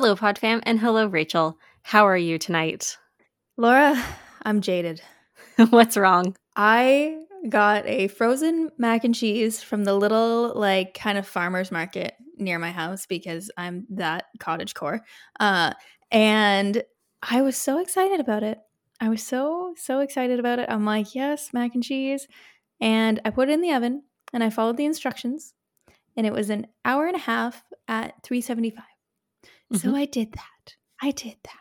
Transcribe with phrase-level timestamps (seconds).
[0.00, 1.58] Hello, PodFam, and hello, Rachel.
[1.82, 2.96] How are you tonight?
[3.56, 4.00] Laura,
[4.44, 5.02] I'm jaded.
[5.70, 6.36] What's wrong?
[6.54, 12.14] I got a frozen mac and cheese from the little, like, kind of farmer's market
[12.36, 15.00] near my house because I'm that cottage core.
[15.40, 15.72] Uh,
[16.12, 16.80] and
[17.20, 18.60] I was so excited about it.
[19.00, 20.68] I was so, so excited about it.
[20.70, 22.28] I'm like, yes, mac and cheese.
[22.80, 25.54] And I put it in the oven and I followed the instructions.
[26.16, 28.84] And it was an hour and a half at 375.
[29.72, 29.96] So Mhm.
[29.96, 30.76] I did that.
[31.02, 31.54] I did that.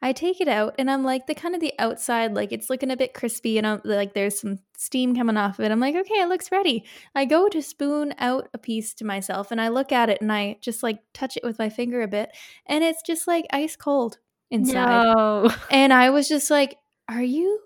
[0.00, 2.90] I take it out and I'm like the kind of the outside, like it's looking
[2.90, 5.72] a bit crispy and I'm like there's some steam coming off of it.
[5.72, 6.84] I'm like, okay, it looks ready.
[7.14, 10.32] I go to spoon out a piece to myself and I look at it and
[10.32, 12.30] I just like touch it with my finger a bit
[12.66, 14.18] and it's just like ice cold
[14.50, 15.02] inside.
[15.14, 15.50] No.
[15.70, 16.76] And I was just like,
[17.08, 17.60] are you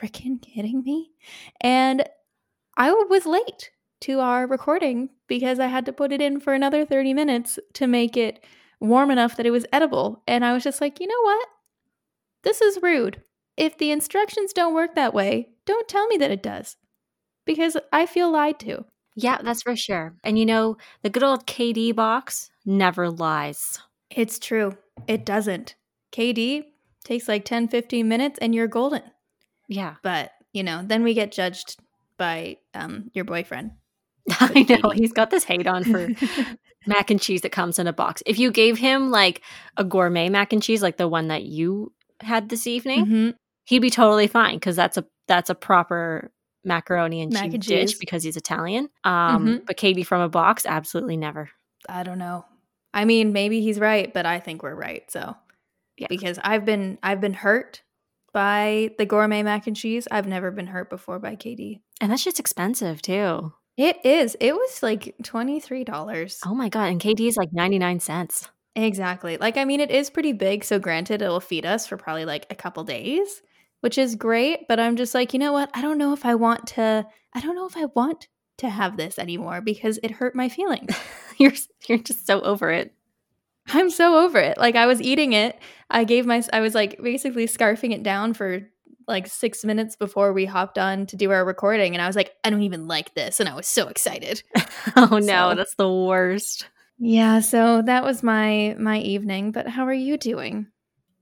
[0.00, 1.10] freaking kidding me?
[1.60, 2.04] And
[2.76, 3.70] I was late
[4.02, 7.86] to our recording because I had to put it in for another 30 minutes to
[7.86, 8.44] make it
[8.82, 10.22] warm enough that it was edible.
[10.26, 11.48] And I was just like, you know what?
[12.42, 13.22] This is rude.
[13.56, 16.76] If the instructions don't work that way, don't tell me that it does
[17.44, 18.84] because I feel lied to.
[19.14, 20.14] Yeah, that's for sure.
[20.24, 23.78] And you know, the good old KD box never lies.
[24.10, 24.76] It's true.
[25.06, 25.76] It doesn't.
[26.12, 26.64] KD
[27.04, 29.02] takes like 10, 15 minutes and you're golden.
[29.68, 29.96] Yeah.
[30.02, 31.78] But, you know, then we get judged
[32.18, 33.72] by um, your boyfriend.
[34.30, 34.90] I know.
[34.90, 36.08] He's got this hate on for
[36.86, 38.22] mac and cheese that comes in a box.
[38.26, 39.42] If you gave him like
[39.76, 43.34] a gourmet mac and cheese, like the one that you had this evening, Mhm.
[43.64, 46.32] he'd be totally fine because that's a that's a proper
[46.64, 48.88] macaroni and Mac cheese and dish because he's Italian.
[49.04, 49.66] Um, Mhm.
[49.66, 51.50] but KD from a box, absolutely never.
[51.88, 52.44] I don't know.
[52.94, 55.10] I mean, maybe he's right, but I think we're right.
[55.10, 55.34] So,
[55.96, 56.06] Yeah.
[56.08, 57.82] because I've been I've been hurt
[58.32, 60.06] by the gourmet mac and cheese.
[60.10, 61.80] I've never been hurt before by KD.
[62.00, 63.52] And that's just expensive too.
[63.76, 64.36] It is.
[64.40, 66.38] It was like twenty three dollars.
[66.44, 66.90] Oh my god!
[66.90, 68.48] And KD is like ninety nine cents.
[68.76, 69.36] Exactly.
[69.36, 70.64] Like I mean, it is pretty big.
[70.64, 73.42] So granted, it'll feed us for probably like a couple days,
[73.80, 74.68] which is great.
[74.68, 75.70] But I'm just like, you know what?
[75.74, 77.06] I don't know if I want to.
[77.34, 78.28] I don't know if I want
[78.58, 80.94] to have this anymore because it hurt my feelings.
[81.38, 81.52] you're
[81.88, 82.94] you're just so over it.
[83.68, 84.58] I'm so over it.
[84.58, 85.58] Like I was eating it.
[85.88, 88.68] I gave my I was like basically scarfing it down for
[89.08, 92.32] like 6 minutes before we hopped on to do our recording and I was like
[92.44, 94.42] I don't even like this and I was so excited.
[94.96, 96.66] Oh no, So- that's the worst.
[96.98, 100.66] Yeah, so that was my my evening, but how are you doing?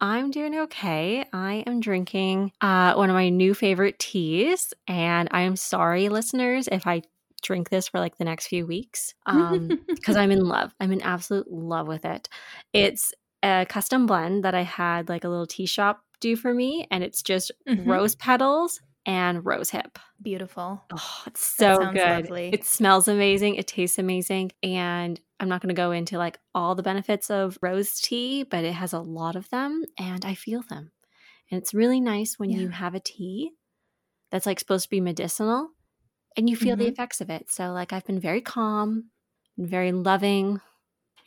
[0.01, 1.25] I'm doing okay.
[1.33, 6.69] I am drinking uh, one of my new favorite teas, and I am sorry, listeners,
[6.73, 7.03] if I
[7.43, 10.75] drink this for like the next few weeks, because I'm in love.
[10.81, 12.29] I'm in absolute love with it.
[12.73, 16.87] It's a custom blend that I had like a little tea shop do for me,
[16.91, 17.87] and it's just Mhm.
[17.87, 19.99] rose petals and rose hip.
[20.23, 20.85] Beautiful.
[20.93, 22.25] Oh, it's so good.
[22.25, 22.49] lovely.
[22.53, 23.55] It smells amazing.
[23.57, 24.53] It tastes amazing.
[24.63, 28.65] And I'm not going to go into like all the benefits of rose tea, but
[28.65, 30.93] it has a lot of them and I feel them.
[31.51, 33.53] And it's really nice when you have a tea
[34.31, 35.71] that's like supposed to be medicinal
[36.37, 36.89] and you feel the Mhm.
[36.89, 37.51] effects of it.
[37.51, 39.11] So, like, I've been very calm
[39.59, 40.61] and very loving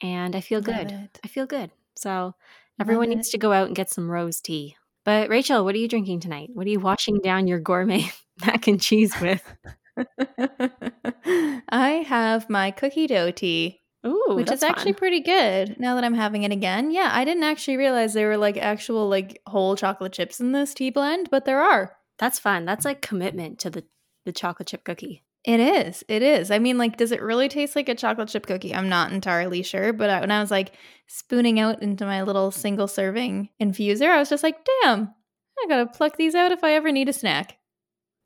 [0.02, 0.92] and I feel Love good.
[0.92, 1.24] it.
[1.24, 1.72] I feel good.
[1.98, 2.36] So,
[2.80, 3.31] everyone Love needs it.
[3.31, 4.78] to go out and get some rose tea.
[5.06, 6.50] But, Rachel, what are you drinking tonight?
[6.53, 8.09] What are you washing down your gourmet
[8.46, 9.44] mac and cheese with?
[11.69, 15.00] I have my cookie dough tea, Ooh, which is actually fun.
[15.00, 16.92] pretty good now that I'm having it again.
[16.92, 20.74] Yeah, I didn't actually realize there were like actual like whole chocolate chips in this
[20.74, 21.96] tea blend, but there are.
[22.18, 22.66] That's fun.
[22.66, 23.84] That's like commitment to the
[24.25, 25.24] the chocolate chip cookie.
[25.46, 26.04] It is.
[26.08, 26.52] It is.
[26.52, 28.74] I mean, like, does it really taste like a chocolate chip cookie?
[28.74, 29.92] I'm not entirely sure.
[29.92, 30.72] But I, when I was like
[31.08, 35.14] spooning out into my little single serving infuser, I was just like, damn,
[35.59, 37.58] I gotta pluck these out if I ever need a snack.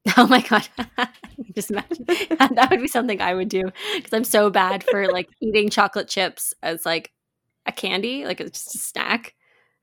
[0.17, 0.67] Oh my god!
[1.55, 3.63] Just imagine that would be something I would do
[3.95, 7.11] because I'm so bad for like eating chocolate chips as like
[7.65, 9.35] a candy, like it's just a snack.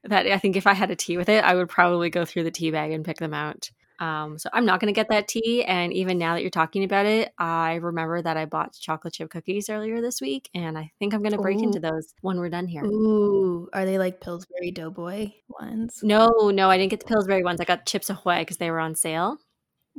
[0.05, 2.45] That I think if I had a tea with it, I would probably go through
[2.45, 3.71] the tea bag and pick them out.
[4.04, 5.65] Um, so I'm not going to get that tea.
[5.65, 9.31] And even now that you're talking about it, I remember that I bought chocolate chip
[9.31, 12.50] cookies earlier this week, and I think I'm going to break into those when we're
[12.50, 12.84] done here.
[12.84, 16.01] Ooh, are they like Pillsbury Doughboy ones?
[16.03, 17.60] No, no, I didn't get the Pillsbury ones.
[17.60, 19.39] I got Chips Ahoy because they were on sale.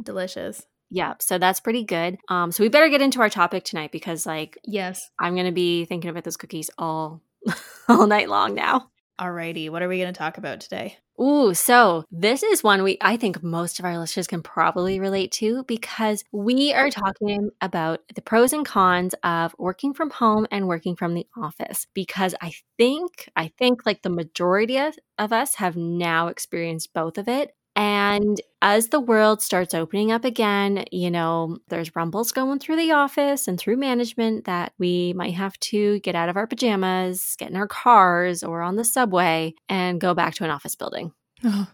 [0.02, 0.68] Delicious.
[0.92, 2.18] Yeah, so that's pretty good.
[2.30, 5.10] Um, so we better get into our topic tonight because like Yes.
[5.20, 7.24] I'm gonna be thinking about those cookies all
[7.90, 8.92] all night long now.
[9.20, 10.98] Alrighty, what are we going to talk about today?
[11.22, 15.32] Ooh, so this is one we I think most of our listeners can probably relate
[15.34, 20.68] to because we are talking about the pros and cons of working from home and
[20.68, 25.56] working from the office because I think I think like the majority of, of us
[25.56, 31.12] have now experienced both of it And as the world starts opening up again, you
[31.12, 36.00] know, there's rumbles going through the office and through management that we might have to
[36.00, 40.14] get out of our pajamas, get in our cars or on the subway and go
[40.14, 41.12] back to an office building.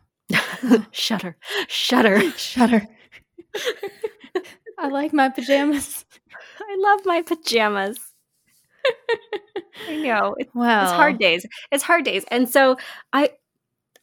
[0.63, 1.35] Oh, shudder,
[1.67, 2.87] shudder, shudder.
[4.77, 6.05] I like my pajamas.
[6.61, 7.99] I love my pajamas.
[9.89, 10.35] I know.
[10.37, 11.45] It's, Well, it's hard days.
[11.71, 12.23] It's hard days.
[12.31, 12.77] And so
[13.13, 13.31] I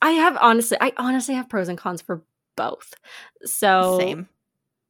[0.01, 2.23] I have honestly I honestly have pros and cons for
[2.57, 2.95] both.
[3.45, 4.29] So Same.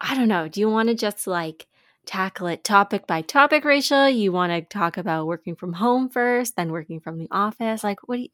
[0.01, 0.49] I don't know.
[0.49, 1.67] Do you want to just like
[2.07, 4.09] tackle it topic by topic, Rachel?
[4.09, 7.85] You want to talk about working from home first, then working from the office?
[7.85, 8.29] Like what do you,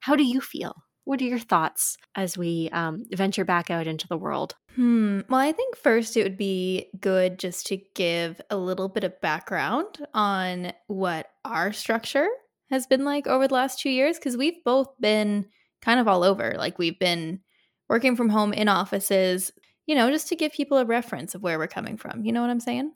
[0.00, 0.74] how do you feel?
[1.04, 4.54] What are your thoughts as we um, venture back out into the world?
[4.76, 5.20] Hmm.
[5.28, 9.20] Well, I think first it would be good just to give a little bit of
[9.20, 12.28] background on what our structure
[12.70, 15.46] has been like over the last two years, because we've both been
[15.82, 16.54] kind of all over.
[16.56, 17.40] Like we've been
[17.88, 19.52] working from home in offices,
[19.86, 22.24] you know, just to give people a reference of where we're coming from.
[22.24, 22.92] You know what I'm saying?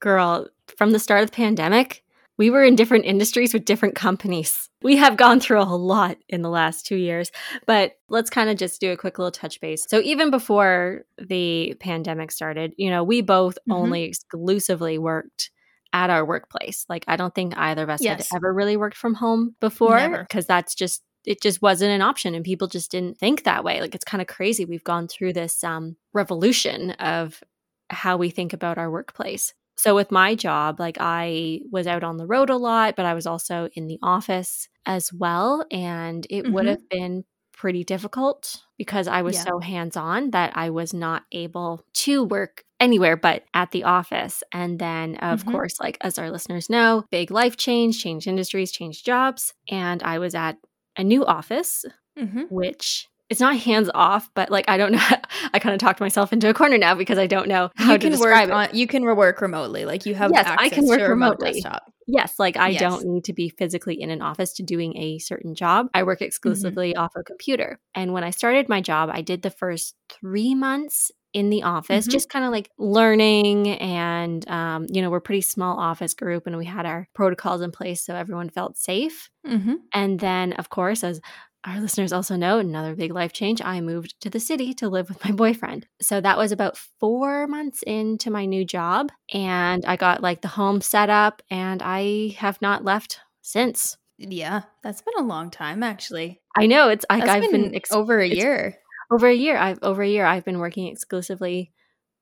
[0.00, 0.46] Girl,
[0.76, 2.02] from the start of the pandemic,
[2.36, 4.70] we were in different industries with different companies.
[4.82, 7.32] We have gone through a lot in the last two years,
[7.66, 9.84] but let's kind of just do a quick little touch base.
[9.88, 13.74] So, even before the pandemic started, you know, we both Mhm.
[13.74, 15.50] only exclusively worked
[15.92, 16.84] at our workplace.
[16.88, 18.28] Like, I don't think either of us Yes.
[18.30, 22.34] had ever really worked from home before because that's just it just wasn't an option
[22.34, 25.32] and people just didn't think that way like it's kind of crazy we've gone through
[25.32, 27.42] this um, revolution of
[27.90, 32.16] how we think about our workplace so with my job, like I was out on
[32.16, 35.64] the road a lot, but I was also in the office as well.
[35.70, 36.66] And it would Mhm.
[36.66, 39.40] have been pretty difficult because I was Yeah.
[39.40, 44.42] so hands on that I was not able to work anywhere but at the office.
[44.52, 45.44] And then, of Mhm.
[45.44, 49.54] course, like as our listeners know, big life change, change industries, change jobs.
[49.70, 50.56] And I was at
[50.98, 51.84] a new office
[52.18, 52.42] Mm-hmm.
[52.50, 55.06] which it's not hands off, but like I don't know.
[55.52, 57.98] I kind of talked myself into a corner now because I don't know how you
[57.98, 58.70] to can describe work it.
[58.72, 58.76] on.
[58.76, 59.84] You can work remotely.
[59.84, 61.60] Like you have Yes, access I can work to a remote remotely.
[61.60, 61.92] desktop.
[62.08, 62.80] Yes, like I Yes.
[62.80, 65.88] don't need to be physically in an office to doing a certain job.
[65.94, 67.78] I work exclusively off a computer.
[67.94, 72.06] And when I started my job, I did the first three months in the office,
[72.06, 72.10] Mhm.
[72.12, 73.68] just kind of like learning.
[73.78, 77.60] And, um, you know, we're a pretty small office group and we had our protocols
[77.60, 79.30] in place so everyone felt safe.
[79.46, 79.74] Mm-hmm.
[79.92, 81.20] And then, of course, as
[81.64, 85.08] our listeners also know, another big life change, I moved to the city to live
[85.08, 85.86] with my boyfriend.
[86.00, 89.10] So that was about four months into my new job.
[89.34, 93.96] And I got like the home set up, and I have not left since.
[94.18, 96.40] Yeah, that's been a long time actually.
[96.56, 98.78] I know it's like I've been, been, ex- over a year.
[99.10, 99.56] Over a year.
[99.56, 100.26] I've over a year.
[100.26, 101.72] I've been working exclusively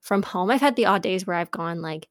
[0.00, 0.50] from home.
[0.50, 2.08] I've had the odd days where I've gone like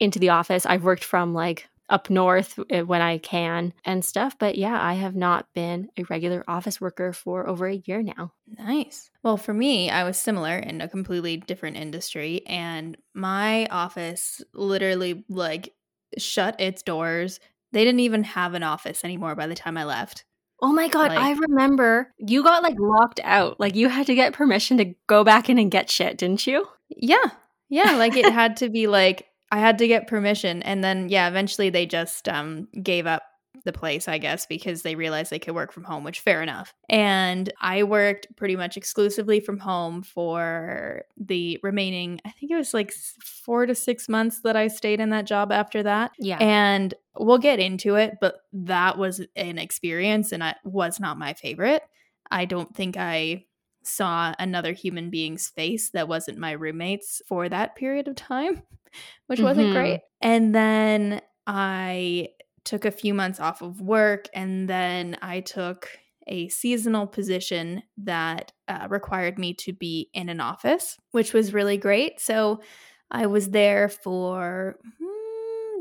[0.00, 0.66] into the office.
[0.66, 4.38] I've worked from like up north uh, when I can and stuff.
[4.38, 8.32] But yeah, I have not been a regular office worker for over a year now.
[8.58, 9.10] Nice.
[9.22, 15.24] Well, for me, I was similar in a completely different industry, and my office literally
[15.28, 15.74] like
[16.18, 17.40] shut its doors.
[17.72, 20.24] They didn't even have an office anymore by the time I left.
[20.64, 23.60] Oh my god, Like- I remember you got like locked out.
[23.60, 26.66] Like you had to get permission to go back in and get shit, didn't you?
[26.88, 27.26] Yeah.
[27.68, 31.28] Yeah, like it had to be like I had to get permission and then yeah,
[31.28, 33.22] eventually they just um gave up
[33.66, 36.74] the place, I guess, because they realized they could work from home, which fair enough.
[36.88, 42.72] And I worked pretty much exclusively from home for the remaining I think it was
[42.72, 46.12] like 4 to 6 months that I stayed in that job after that.
[46.18, 46.38] Yeah.
[46.38, 51.34] And we'll get into it, but that was an experience and it was not my
[51.34, 51.82] favorite.
[52.30, 53.46] I don't think I
[53.84, 58.62] saw another human being's face that wasn't my roommate's for that period of time,
[59.26, 59.70] which wasn't Mhm.
[59.70, 60.00] great.
[60.20, 62.30] And then I
[62.64, 65.90] took a few months off of work and then I took
[66.26, 71.76] a seasonal position that uh, required me to be in an office, which was really
[71.76, 72.18] great.
[72.20, 72.62] So
[73.10, 75.13] I was there for hmm,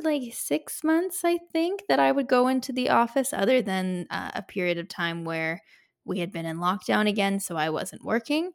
[0.03, 4.31] like six months, I think, that I would go into the office, other than uh,
[4.35, 5.61] a period of time where
[6.05, 8.51] we had been in lockdown again, so I wasn't working.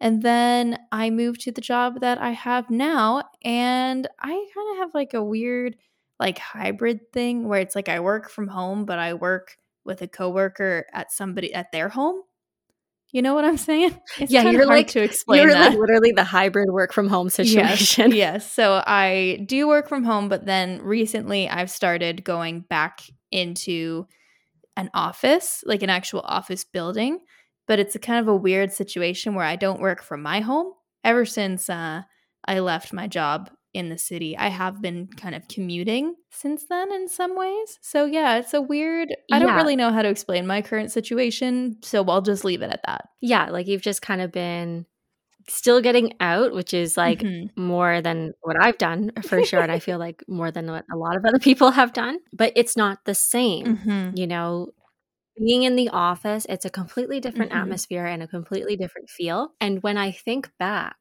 [0.00, 4.78] And then I moved to the job that I have now, and I kind of
[4.78, 5.76] have like a weird,
[6.20, 10.08] like hybrid thing where it's like I work from home, but I work with a
[10.08, 12.22] coworker at somebody at their home.
[13.12, 13.94] You know what I'm saying?
[14.18, 15.70] It's Yeah, you're hard like- to explain You're that.
[15.70, 18.12] like literally the hybrid work from home Yes, situation.
[18.14, 18.50] yes.
[18.50, 24.06] So I do work from home, but then recently I've started going back into
[24.78, 27.18] an office, like an actual office building.
[27.68, 30.72] But it's a kind of a weird situation where I don't work from my home.
[31.04, 32.02] Ever since uh,
[32.46, 36.92] I left my job in the city, I have been kind of commuting since then
[36.92, 37.78] in some ways.
[37.80, 39.08] So yeah, it's a weird.
[39.30, 39.56] I don't Yeah.
[39.56, 43.08] really know how to explain my current situation, so I'll just leave it at that.
[43.20, 44.86] Yeah, like you've just kind of been
[45.48, 47.50] still getting out, which is like Mhm.
[47.56, 49.60] more than what I've done for sure.
[49.62, 52.52] and I feel like more than what a lot of other people have done, but
[52.56, 53.66] it's not the same.
[53.66, 54.16] Mhm.
[54.16, 54.68] You know,
[55.38, 57.60] being in the office, it's a completely different Mhm.
[57.62, 59.54] atmosphere and a completely different feel.
[59.60, 60.96] And when I think back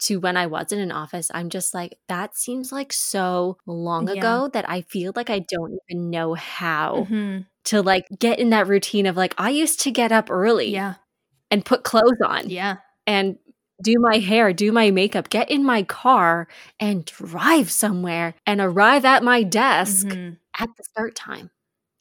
[0.00, 4.06] to when I was in an office, I'm just like, that seems like so long
[4.08, 4.14] Yeah.
[4.14, 7.46] ago that I feel like I don't even know how Mhm.
[7.66, 10.94] to like get in that routine of like, I used to get up early Yeah.
[11.50, 12.76] and put clothes on Yeah.
[13.06, 13.38] and
[13.82, 16.48] do my hair, do my makeup, get in my car
[16.80, 20.38] and drive somewhere and arrive at my desk Mhm.
[20.58, 21.50] at the start time.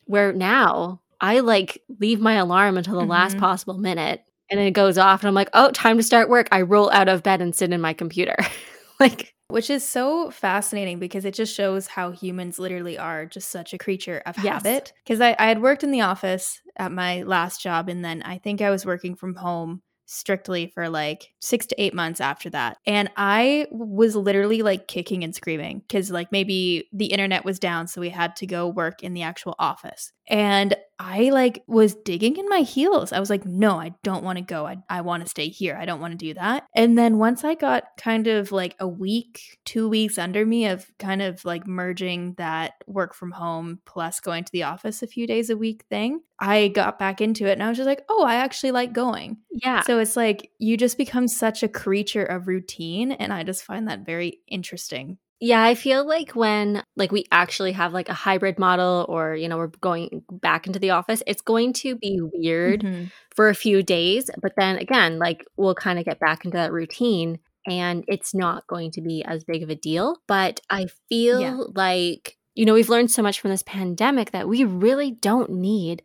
[0.05, 3.41] Where now I like leave my alarm until the last Mhm.
[3.41, 6.47] possible minute and it goes off and I'm like, oh, time to start work.
[6.51, 8.35] I roll out of bed and sit in my computer.
[8.99, 13.73] like, Which is so fascinating because it just shows how humans literally are just such
[13.73, 14.63] a creature of Yes.
[14.63, 14.93] habit.
[15.05, 18.37] Because I, I had worked in the office at my last job, and then I
[18.37, 22.77] think I was working from home strictly for like six to eight months after that.
[22.85, 27.87] And I was literally like kicking and screaming because, like, maybe the internet was down.
[27.87, 30.13] So we had to go work in the actual office.
[30.27, 33.13] And I like was digging in my heels.
[33.13, 34.65] I was like, no, I don't want to go.
[34.65, 35.77] I, I want to stay here.
[35.79, 36.65] I don't want to do that.
[36.75, 40.87] And then once I got kind of like a week, two weeks under me of
[40.97, 45.27] kind of like merging that work from home plus going to the office a few
[45.27, 48.23] days a week thing, I got back into it and I was just like, oh,
[48.23, 49.37] I actually like going.
[49.51, 49.81] yeah.
[49.81, 53.11] So it's like you just become such a creature of routine.
[53.11, 55.19] And I just find that very interesting.
[55.39, 59.47] Yeah, I feel like when like we actually have like a hybrid model or you
[59.47, 63.11] know we're going back into the office, it's going to be weird Mhm.
[63.35, 66.71] for a few days, but then again, like we'll kind of get back into that
[66.71, 71.39] routine and it's not going to be as big of a deal, but I feel
[71.41, 71.57] Yeah.
[71.75, 76.01] like you know, we've learned so much from this pandemic that we really don't need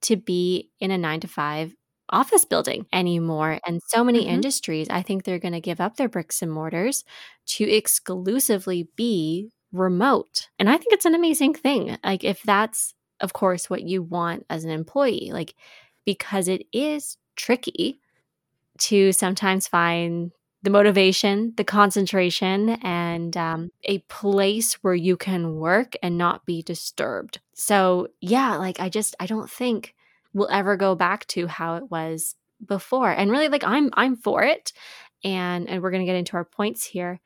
[0.00, 1.74] to be in a 9 to 5
[2.10, 3.60] office building anymore.
[3.66, 4.28] And so many Mhm.
[4.28, 7.04] industries, I think they're going to give up their bricks and mortars
[7.46, 10.48] to exclusively be remote.
[10.58, 11.96] And I think it's an amazing thing.
[12.04, 15.54] Like, if that's, of course, what you want as an employee, like,
[16.04, 18.00] because it is tricky
[18.78, 25.94] to sometimes find the motivation, the concentration, and um, a place where you can work
[26.02, 27.40] and not be disturbed.
[27.54, 29.94] So, yeah, like, I just, I don't think
[30.32, 33.10] we'll ever go back to how it was before.
[33.10, 34.72] And really, like, I'm, I'm for it.
[35.24, 37.20] And, and we're going to get into our points here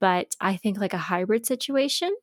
[0.00, 2.16] but I think like a hybrid situation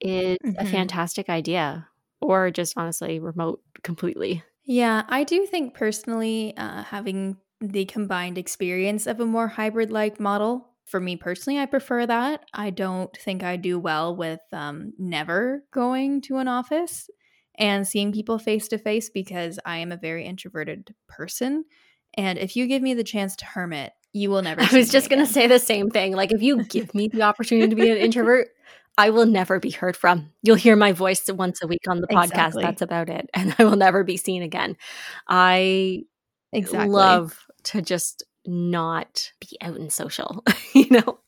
[0.00, 0.66] is a Mhm.
[0.66, 1.88] fantastic idea,
[2.20, 4.42] or just honestly remote completely.
[4.64, 10.18] Yeah, I do think personally, uh, having the combined experience of a more hybrid like
[10.20, 12.44] model, for me personally, I prefer that.
[12.52, 17.08] I don't think I do well with um, never going to an office
[17.58, 21.64] and seeing people face to face because I am a very introverted person.
[22.14, 24.62] And if you give me the chance to hermit, you will never.
[24.62, 26.14] I was just going to say the same thing.
[26.14, 28.48] Like, if you give me the opportunity to be an introvert,
[28.98, 30.32] I will never be heard from.
[30.42, 32.24] You'll hear my voice once a week on the podcast.
[32.24, 32.62] Exactly.
[32.64, 33.28] That's about it.
[33.34, 34.76] And I will never be seen again.
[35.28, 36.04] I
[36.52, 36.88] exactly.
[36.88, 40.44] love to just not be out and social,
[40.74, 41.18] you know?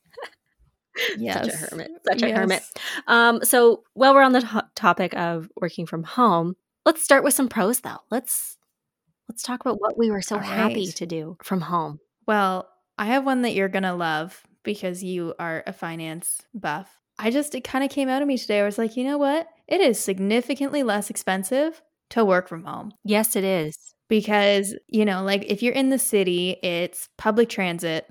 [1.19, 1.45] Yes.
[1.45, 1.91] Such a hermit.
[2.07, 2.39] Such a Yes.
[2.39, 2.63] hermit.
[3.07, 7.35] Um, so while we're on the to- topic of working from home, let's start with
[7.35, 7.99] some pros though.
[8.11, 8.57] Let's
[9.29, 12.01] let's talk about what we were so happy to do from home.
[12.27, 16.91] Well, I have one that you're gonna love because you are a finance buff.
[17.19, 18.61] I just it kind of came out of me today.
[18.61, 19.49] I was like, you know what?
[19.67, 23.77] It is significantly less expensive to work from home Yes, it is.
[24.09, 28.07] because you know, like if you're in the city, it's public transit.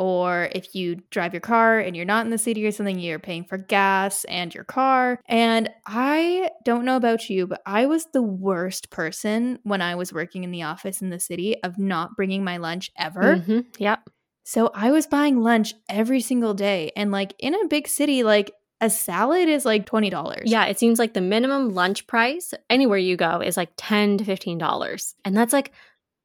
[0.00, 3.18] Or if you drive your car and you're not in the city or something, you're
[3.18, 5.20] paying for gas and your car.
[5.26, 10.10] And I don't know about you, but I was the worst person when I was
[10.10, 13.36] working in the office in the city of not bringing my lunch ever.
[13.36, 13.66] Mhm.
[13.78, 14.08] Yep.
[14.44, 16.92] So I was buying lunch every single day.
[16.96, 20.44] And like in a big city, like a salad is like $20.
[20.46, 24.24] Yeah, it seems like the minimum lunch price anywhere you go is like ten to
[24.24, 25.72] fifteen dollars, and that's like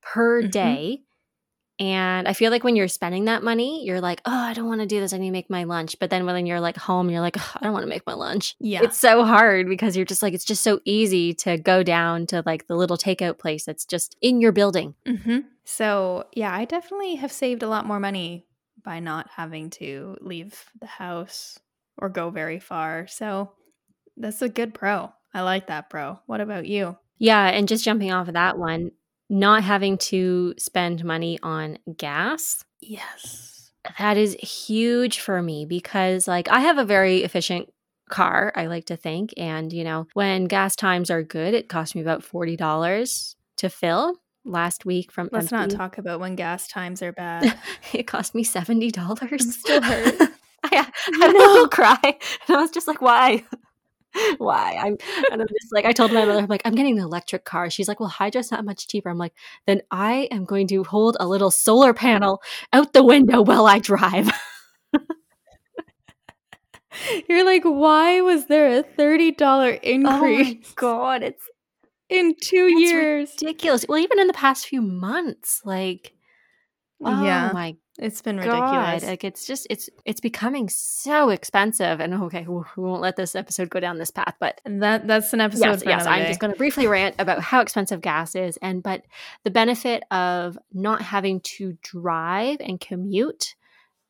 [0.02, 0.50] per Mhm.
[0.52, 1.02] day.
[1.80, 4.80] And I feel like when you're spending that money, you're like, oh, I don't want
[4.82, 5.12] to do this.
[5.12, 5.98] I need to make my lunch.
[6.00, 8.14] But then when you're like home, you're like, "Ugh, I don't want to make my
[8.14, 8.56] lunch.
[8.60, 8.84] Yeah.
[8.84, 12.44] It's so hard because you're just like, it's just so easy to go down to
[12.46, 14.96] like the little takeout place that's just in your building.
[15.06, 18.46] hmm So yeah, I definitely have saved a lot more money
[18.82, 21.60] by not having to leave the house
[21.98, 23.08] or go very far.
[23.08, 23.52] So
[24.16, 25.12] that's a good pro.
[25.34, 26.20] I like that pro.
[26.26, 26.98] What about you?
[27.18, 27.46] Yeah.
[27.48, 28.92] And just jumping off of that one,
[29.30, 32.64] not having to spend money on gas.
[32.82, 33.72] Yes.
[34.00, 37.70] That is huge for me because, like, I have a very efficient
[38.10, 39.34] car, I like to think.
[39.38, 44.16] And, you know, when gas times are good, it costs me about $40 to fill.
[44.44, 47.58] last week from Let's not talk about when gas times are bad.
[47.94, 49.42] it cost me $70.
[49.42, 50.16] still hurt.
[50.64, 53.44] I had I had a little cry, and I was just like, "Why?
[54.38, 54.98] Why?" I'm
[55.32, 57.70] and I'm just like, I told my mother, I'm like, "I'm getting an electric car."
[57.70, 59.34] She's like, "Well, Hydro's not much cheaper." I'm like,
[59.68, 62.42] "Then I am going to hold a little solar panel
[62.74, 64.30] out the window while I drive."
[67.28, 71.44] You're like, why was there a thirty dollar Oh my increase god, it's
[72.10, 72.94] in two it's years?
[72.94, 73.86] ridiculous.
[73.88, 76.14] Well, even in the past few months, like,
[77.04, 78.46] oh Yeah, my it's been god
[78.94, 79.04] ridiculous.
[79.06, 83.70] like it's just it's it's becoming so expensive and okay we won't let this episode
[83.70, 86.28] go down this path but that that's an episode yes yes i'm day.
[86.28, 89.04] just going to briefly rant about how expensive gas is and but
[89.46, 93.56] the benefit of not having to drive and commute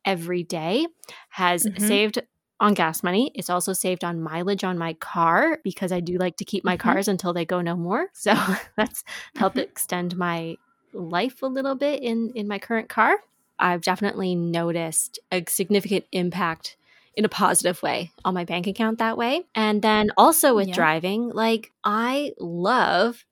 [0.04, 0.86] every day
[1.28, 1.80] has Mhm.
[1.80, 2.18] saved
[2.58, 6.36] on gas money it's also saved on mileage on my car because i do like
[6.38, 6.80] to keep my Mhm.
[6.80, 8.34] cars until they go no more so
[8.76, 9.04] that's
[9.36, 9.62] helped Mhm.
[9.70, 10.56] extend my
[10.92, 13.16] life a little bit in in my current car
[13.58, 16.76] i've definitely noticed a significant impact
[17.14, 20.74] in a positive way on my bank account that way and then also with Yeah.
[20.74, 23.24] driving like i love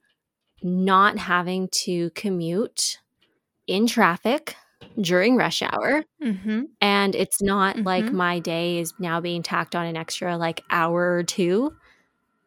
[0.62, 2.98] not having to commute
[3.66, 4.56] in traffic
[5.00, 6.62] during rush hour Mm-hmm.
[6.80, 8.12] and it's not like Mhm.
[8.12, 11.74] my day is now being tacked on an extra like hour or two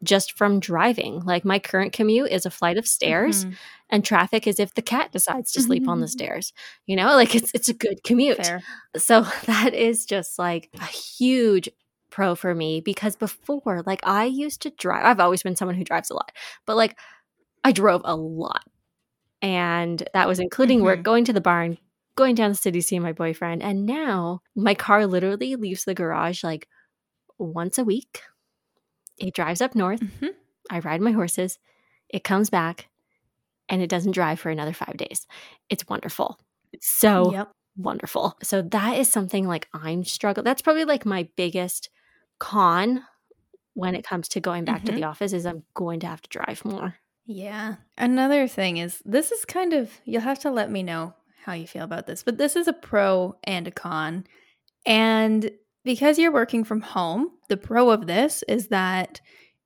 [0.03, 1.19] just from driving.
[1.21, 3.55] Like my current commute is a flight of stairs Mhm.
[3.89, 6.53] and traffic is if the cat decides to sleep on the stairs
[6.85, 7.15] you know?
[7.15, 8.37] Like it's it's a good commute.
[8.37, 8.61] Fair.
[8.97, 11.69] so that is just like a huge
[12.09, 15.83] pro for me because before like i used to drive i've always been someone who
[15.83, 16.31] drives a lot
[16.65, 16.97] but like
[17.63, 18.63] i drove a lot.
[19.41, 21.03] And that was including work Mhm.
[21.03, 21.77] going to the barn
[22.15, 23.61] going down the city seeing my boyfriend.
[23.61, 26.67] And now my car literally leaves the garage like
[27.37, 28.21] once a week
[29.17, 30.33] it drives up north Mhm.
[30.69, 31.59] I ride my horses,
[32.09, 32.89] it comes back,
[33.69, 35.25] and it doesn't drive for another five days.
[35.69, 36.39] It's wonderful.
[36.73, 37.51] It's so Yep.
[37.77, 38.37] wonderful.
[38.43, 40.43] So that is something like I'm struggling.
[40.45, 41.89] That's probably like my biggest
[42.39, 43.03] con
[43.73, 44.95] when it comes to going back to Mhm.
[44.95, 46.95] the office is I'm going to have to drive more.
[47.25, 47.75] Yeah.
[47.97, 51.67] Another thing is this is kind of you'll have to let me know how you
[51.67, 54.25] feel about this, but this is a pro and a con.
[54.85, 55.51] And
[55.83, 59.21] because you're working from home, the pro of this is that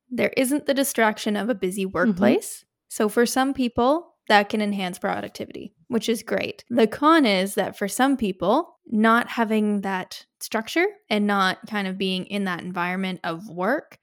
[0.09, 1.97] there isn't the distraction of a busy mm-hmm.
[1.97, 2.65] workplace.
[2.89, 6.63] So for some people, that can enhance productivity, which is great.
[6.69, 11.97] The con is that for some people, not having that structure and not kind of
[11.97, 13.97] being in that environment of work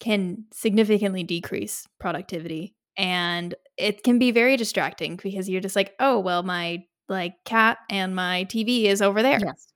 [0.00, 6.18] can significantly decrease productivity and it can be very distracting because you're just like oh
[6.18, 9.72] well my like cat and my tv is over there Yes.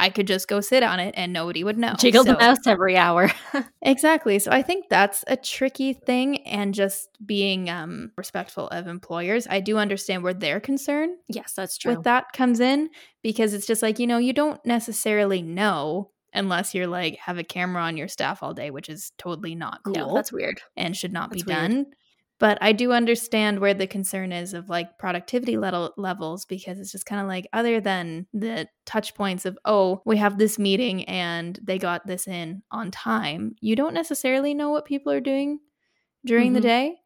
[0.00, 2.96] I could just go sit on it and nobody would know Jiggle the mouse every
[2.96, 3.30] hour.
[3.82, 9.46] exactly so i think that's a tricky thing and just being um respectful of employers
[9.48, 11.94] i do understand where their concern yes, that's true.
[11.94, 12.90] with that comes in
[13.22, 17.44] because it's just like you know you don't necessarily know unless you're like have a
[17.44, 20.60] camera on your staff all day which is totally not cool No, that's weird.
[20.76, 21.70] and should not That's be weird.
[21.70, 21.86] done
[22.40, 26.92] but i do understand where the concern is of like productivity level levels because it's
[26.92, 31.04] just kind of like other than the touch points of oh we have this meeting
[31.04, 35.60] and they got this in on time you don't necessarily know what people are doing
[36.26, 36.64] during the Mhm.
[36.64, 36.96] day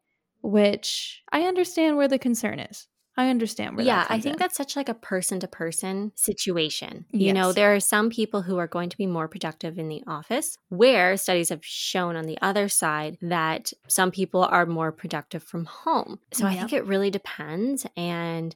[0.41, 4.39] which i understand where the concern is i understand where yeah i think in.
[4.39, 7.05] that's such like a person to person situation.
[7.11, 10.03] You know there are some people who are going to be more productive in the
[10.07, 15.43] office where studies have shown on the other side that some people are more productive
[15.43, 16.19] from home.
[16.31, 18.55] So i think it really depends and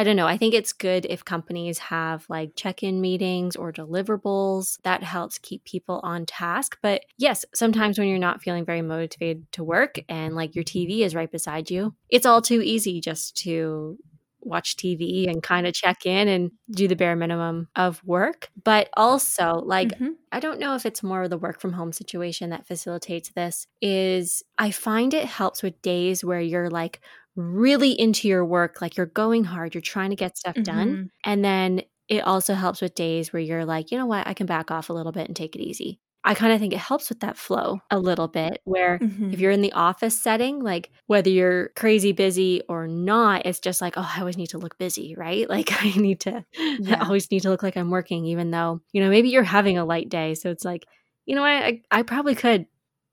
[0.00, 0.26] I don't know.
[0.26, 4.78] I think it's good if companies have like check in meetings or deliverables.
[4.82, 6.78] That helps keep people on task.
[6.80, 11.02] But yes, sometimes when you're not feeling very motivated to work and like your TV
[11.04, 13.98] is right beside you, it's all too easy just to
[14.40, 18.48] watch TV and kind of check in and do the bare minimum of work.
[18.64, 20.14] But also, like, Mhm.
[20.32, 23.66] I don't know if it's more of the work from home situation that facilitates this
[23.82, 27.00] is I find it helps with days where you're like
[27.40, 30.98] really into your work, like you're going hard, you're trying to get stuff done.
[30.98, 31.10] Mhm.
[31.24, 34.46] And then it also helps with days where you're like, you know what, I can
[34.46, 36.00] back off a little bit and take it easy.
[36.24, 39.30] I kind of think it helps with that flow a little bit where Mhm.
[39.30, 43.80] if you're in the office setting, like whether you're crazy busy or not, it's just
[43.80, 45.48] like, oh, I always need to look busy, right?
[45.50, 46.44] Like I need to,
[46.76, 46.96] Yeah.
[47.00, 49.78] I always need to look like I'm working, even though, you know, maybe you're having
[49.78, 50.34] a light day.
[50.34, 50.86] So it's like,
[51.26, 52.66] you know what, I, I probably could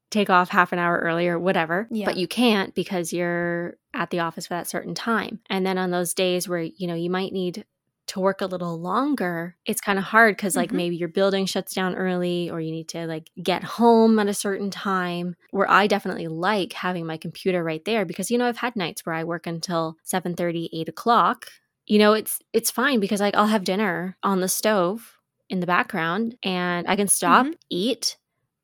[0.09, 2.05] take off half an hour earlier, whatever, Yeah.
[2.05, 5.39] but you can't because you're at the office for that certain time.
[5.49, 7.65] And then on those days where, you know, you might need
[8.07, 10.75] to work a little longer, it's kind of hard because like Mhm.
[10.75, 14.33] maybe your building shuts down early or you need to like get home at a
[14.33, 15.35] certain time.
[15.51, 19.05] Where I definitely like having my computer right there because you know I've had nights
[19.05, 21.47] where I work until 7 30, 8 o'clock.
[21.85, 25.17] You know, it's it's fine because like I'll have dinner on the stove
[25.49, 27.55] in the background and I can stop, Mhm.
[27.69, 28.17] eat,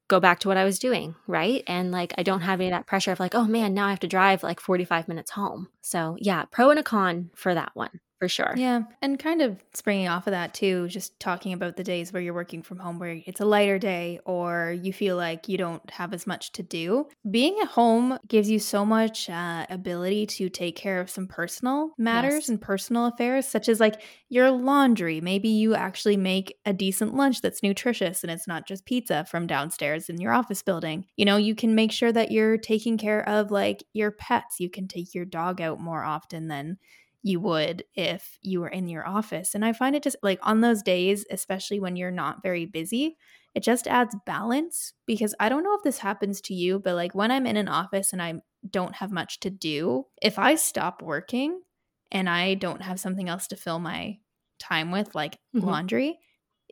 [0.08, 1.64] go back to what I was doing, right?
[1.68, 3.92] And like I don't have any of that pressure of like, oh man, now I
[3.92, 5.70] have to drive like 45 minutes home.
[5.82, 8.54] So yeah, pro and a con for that one for sure.
[8.56, 8.84] Yeah.
[9.02, 12.34] And kind of springing off of that too, just talking about the days where you're
[12.34, 16.14] working from home where it's a lighter day or you feel like you don't have
[16.14, 17.10] as much to do.
[17.30, 21.90] Being at home gives you so much uh, ability to take care of some personal
[21.98, 22.48] matters Yes.
[22.50, 25.20] and personal affairs, such as like your laundry.
[25.20, 29.48] Maybe you actually make a decent lunch that's nutritious and it's not just pizza from
[29.48, 31.04] downstairs in your office building.
[31.18, 34.62] You know, you can make sure that you're taking care of like your pets.
[34.62, 36.78] You can take your dog out more often than
[37.24, 39.56] you would if you were in your office.
[39.56, 43.18] And I find it just like on those days, especially when you're not very busy,
[43.56, 47.16] it just adds balance because I don't know if this happens to you, but like
[47.16, 51.02] when I'm in an office and I don't have much to do, if I stop
[51.02, 51.62] working
[52.12, 54.20] and I don't have something else to fill my
[54.60, 55.74] time with, like Mhm.
[55.78, 56.20] laundry,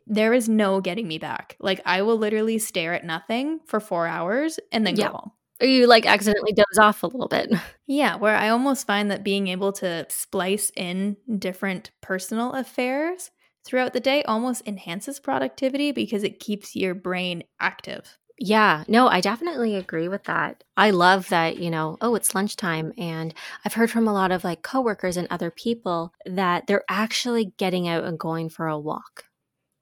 [0.06, 1.56] there is no getting me back.
[1.60, 4.96] Like I will literally stare at nothing for four hours and then Yeah.
[4.96, 5.32] go home.
[5.62, 7.52] Or you like accidentally doze off a little bit.
[7.86, 13.30] Yeah, where I almost find that being able to splice in different personal affairs
[13.66, 18.16] throughout the day almost enhances productivity because it keeps your brain active.
[18.38, 20.64] Yeah, no, I definitely agree with that.
[20.76, 22.92] I love that, you know, oh, it's lunchtime.
[22.96, 27.52] And I've heard from a lot of like coworkers and other people that they're actually
[27.58, 29.26] getting out and going for a walk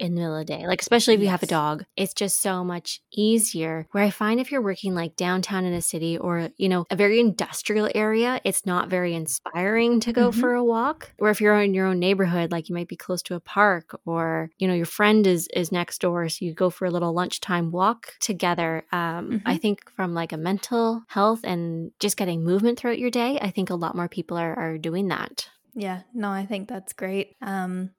[0.01, 0.67] in the middle of the day.
[0.67, 3.87] Like, especially if you have a dog, it's just so much easier.
[3.93, 6.97] Where I find if you're working like downtown in a city or, you know, a
[6.97, 10.35] very industrial area, it's not very inspiring to go Mhm.
[10.41, 11.13] for a walk.
[11.19, 13.99] Or if you're in your own neighborhood, like you might be close to a park
[14.07, 16.29] or, you know, your friend is is next door.
[16.29, 18.85] So you go for a little lunchtime walk together.
[18.93, 19.59] Um, I Mhm.
[19.59, 23.71] think from like a mental health and just getting movement throughout your day, I think
[23.71, 25.49] a lot more people are, are doing that.
[25.75, 27.37] Yeah, no, I think that's great.
[27.41, 27.91] Um,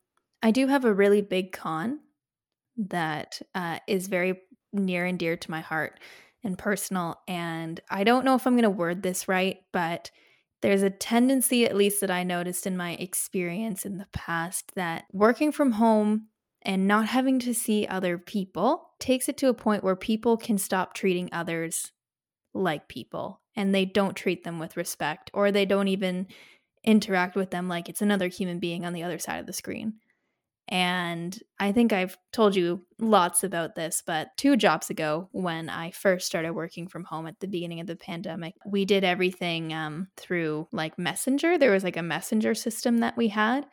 [0.44, 2.00] I do have a really big con
[2.78, 4.42] that uh, is very
[4.74, 6.00] near and dear to my heart
[6.44, 7.20] and personal.
[7.28, 10.10] And I don't know if I'm going to word this right, but
[10.62, 15.06] there's a tendency, at least that I noticed in my experience in the past, that
[15.12, 16.28] working from home
[16.62, 20.58] and not having to see other people takes it to a point where people can
[20.58, 21.92] stop treating others
[22.54, 26.28] like people and they don't treat them with respect or they don't even
[26.84, 29.94] interact with them like it's another human being on the other side of the screen.
[30.72, 35.92] And I think I've told you lots about this, but two jobs ago, when I
[35.92, 40.08] first started working from home at the beginning of the pandemic, we did everything um,
[40.16, 41.58] through like Messenger.
[41.58, 43.66] There was like a Messenger system that we had.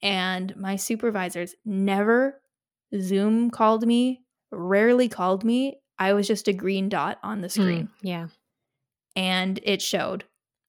[0.00, 2.40] And my supervisors never
[3.00, 4.22] Zoom called me,
[4.52, 5.80] rarely called me.
[5.98, 8.26] I was just a green dot on the screen Mm, yeah.
[9.16, 10.22] and it showed.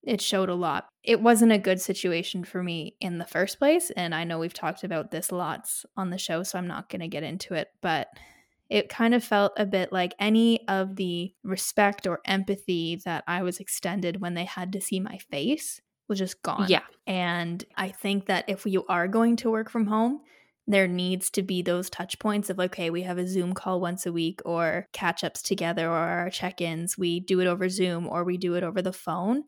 [0.03, 0.88] It showed a lot.
[1.03, 3.91] It wasn't a good situation for me in the first place.
[3.91, 7.01] And I know we've talked about this lots on the show, so I'm not going
[7.01, 7.69] to get into it.
[7.81, 8.07] But
[8.69, 13.41] it kind of felt a bit like any of the respect or empathy that I
[13.41, 16.67] was extended when they had to see my face was just gone.
[16.69, 16.81] Yeah.
[17.07, 20.21] And I think that if you are going to work from home,
[20.67, 24.05] there needs to be those touch points of okay, we have a Zoom call once
[24.05, 26.95] a week or catch ups together or our check ins.
[26.95, 29.45] We do it over Zoom or we do it over the phone.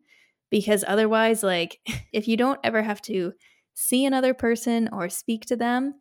[0.52, 1.80] Because otherwise, like,
[2.12, 3.32] if you don't ever have to
[3.74, 5.94] see another person or speak to them,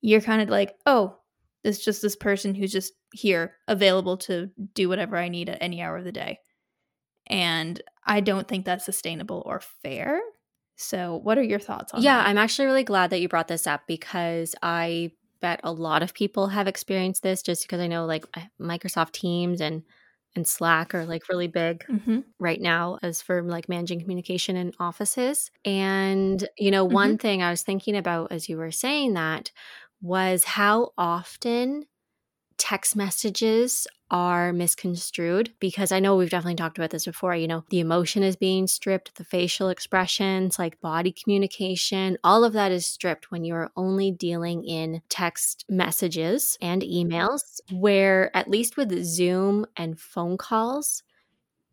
[0.00, 1.18] you're kind of like, oh,
[1.64, 5.82] it's just this person who's just here, available to do whatever I need at any
[5.82, 6.38] hour of the day.
[7.26, 10.20] And I don't think that's sustainable or fair.
[10.76, 12.28] So, what are your thoughts on Yeah, that?
[12.28, 16.14] I'm actually really glad that you brought this up because I bet a lot of
[16.14, 18.24] people have experienced this just because I know like
[18.60, 19.82] Microsoft Teams and
[20.36, 22.20] and Slack are like really big Mm-hmm.
[22.38, 25.50] right now as for like managing communication in offices.
[25.64, 29.50] And you know, one thing I was thinking about as you were saying that
[30.00, 31.84] was how often
[32.58, 37.34] text messages are misconstrued because I know we've definitely talked about this before.
[37.34, 42.52] You know, the emotion is being stripped, the facial expressions, like body communication, all of
[42.54, 48.76] that is stripped when you're only dealing in text messages and emails, where at least
[48.76, 51.02] with Zoom and phone calls,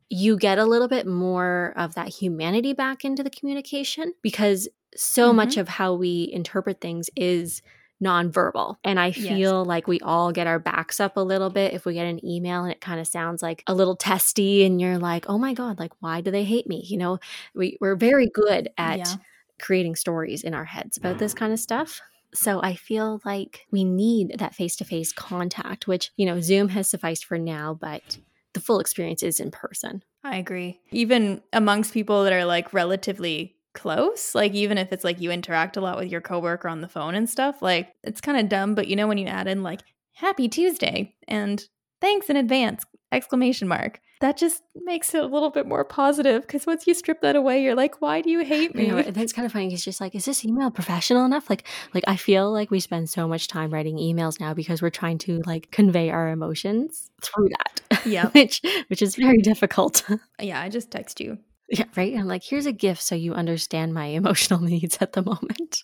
[0.09, 5.33] you get a little bit more of that humanity back into the communication because so
[5.33, 5.61] much mm-hmm.
[5.61, 7.61] of how we interpret things is
[8.03, 8.75] nonverbal.
[8.83, 9.17] And I Yes.
[9.17, 12.23] feel like we all get our backs up a little bit if we get an
[12.25, 15.53] email and it kind of sounds like a little testy and you're like, oh my
[15.53, 16.83] God, like, why do they hate me?
[16.85, 17.19] You know,
[17.55, 19.15] we, we're very good at Yeah.
[19.59, 21.37] creating stories in our heads about this mm.
[21.37, 21.99] kind of stuff.
[22.33, 26.69] So I feel like we need that face to face contact, which, you know, Zoom
[26.69, 28.19] has sufficed for now, but
[28.53, 30.03] the full experience is in person.
[30.23, 30.81] I agree.
[30.91, 35.77] Even amongst people that are like relatively close, like even if it's like you interact
[35.77, 38.75] a lot with your coworker on the phone and stuff, like it's kind of dumb,
[38.75, 39.81] but you know when you add in like
[40.13, 41.63] happy Tuesday and
[42.01, 42.83] thanks in advance!
[43.11, 47.21] exclamation mark that just makes it a little bit more positive because once you strip
[47.21, 49.73] that away you're like why do you hate me you know, that's kind of funny
[49.73, 51.49] it's just like is this email professional enough?
[51.49, 54.89] Like like i feel like we spend so much time writing emails now because we're
[54.89, 60.03] trying to like convey our emotions through that yeah which which is very difficult.
[60.41, 61.37] Yeah i just text you
[61.69, 62.15] yeah right?
[62.15, 65.83] I'm like here's a gift so you understand my emotional needs at the moment.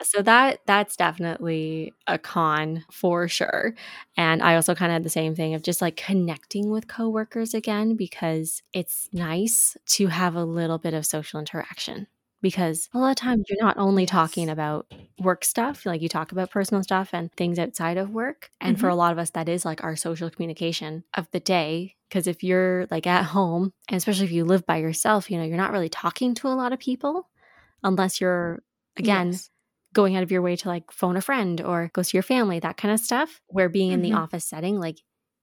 [0.00, 3.74] So that that's definitely a con for sure.
[4.16, 7.52] And I also kind of had the same thing of just like connecting with coworkers
[7.52, 12.06] again because it's nice to have a little bit of social interaction
[12.42, 14.86] because a lot of times you're not only talking about
[15.18, 18.50] work stuff, like you talk about personal stuff and things outside of work.
[18.60, 18.90] And for Mhm.
[18.90, 21.96] a lot of us, that is like our social communication of the day.
[22.08, 25.44] Because if you're like at home, and especially if you live by yourself, you know,
[25.44, 27.28] you're not really talking to a lot of people
[27.82, 28.62] unless you're,
[28.96, 29.50] again, Yes.
[29.94, 32.60] going out of your way to like phone a friend or go see your family,
[32.60, 33.40] that kind of stuff.
[33.48, 34.14] Where being in the Mhm.
[34.14, 34.98] office setting, like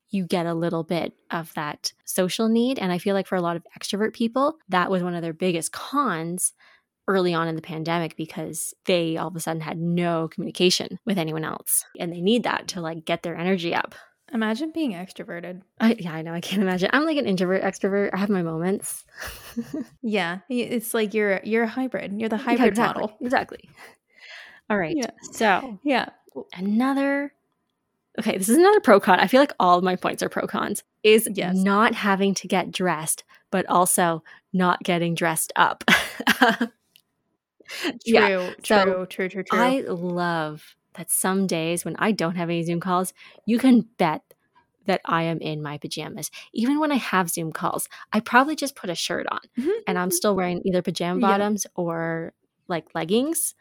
[0.10, 2.80] you get a little bit of that social need.
[2.80, 5.34] And I feel like for a lot of extrovert people, that was one of their
[5.34, 6.54] biggest cons
[7.08, 11.18] early on in the pandemic because they all of a sudden had no communication with
[11.18, 13.94] anyone else and they need that to like get their energy up.
[14.34, 16.34] imagine being extroverted I, yeah, I know.
[16.34, 16.89] I can't imagine.
[16.94, 18.10] I'm like an introvert, extrovert.
[18.13, 19.06] I have my moments.
[20.02, 23.70] yeah it's like you're you're a hybrid you're the Yeah, hybrid exactly, model Exactly.
[24.70, 24.96] All right.
[24.98, 25.12] Yeah.
[25.34, 26.10] So yeah
[26.58, 27.32] another
[28.20, 30.46] okay this is another pro con i feel like all of my points are pro
[30.48, 31.56] cons is Yes.
[31.56, 35.84] not having to get dressed but also not getting dressed up
[37.82, 42.36] true Yeah, so true true true true i love that some days when i don't
[42.36, 43.13] have any zoom calls
[43.45, 44.21] you can bet
[44.86, 48.75] that i am in my pajamas even when i have zoom calls i probably just
[48.75, 49.71] put a shirt on Mhm.
[49.88, 51.28] and i'm still wearing either pajama Yeah.
[51.28, 52.34] bottoms or
[52.67, 53.56] like leggings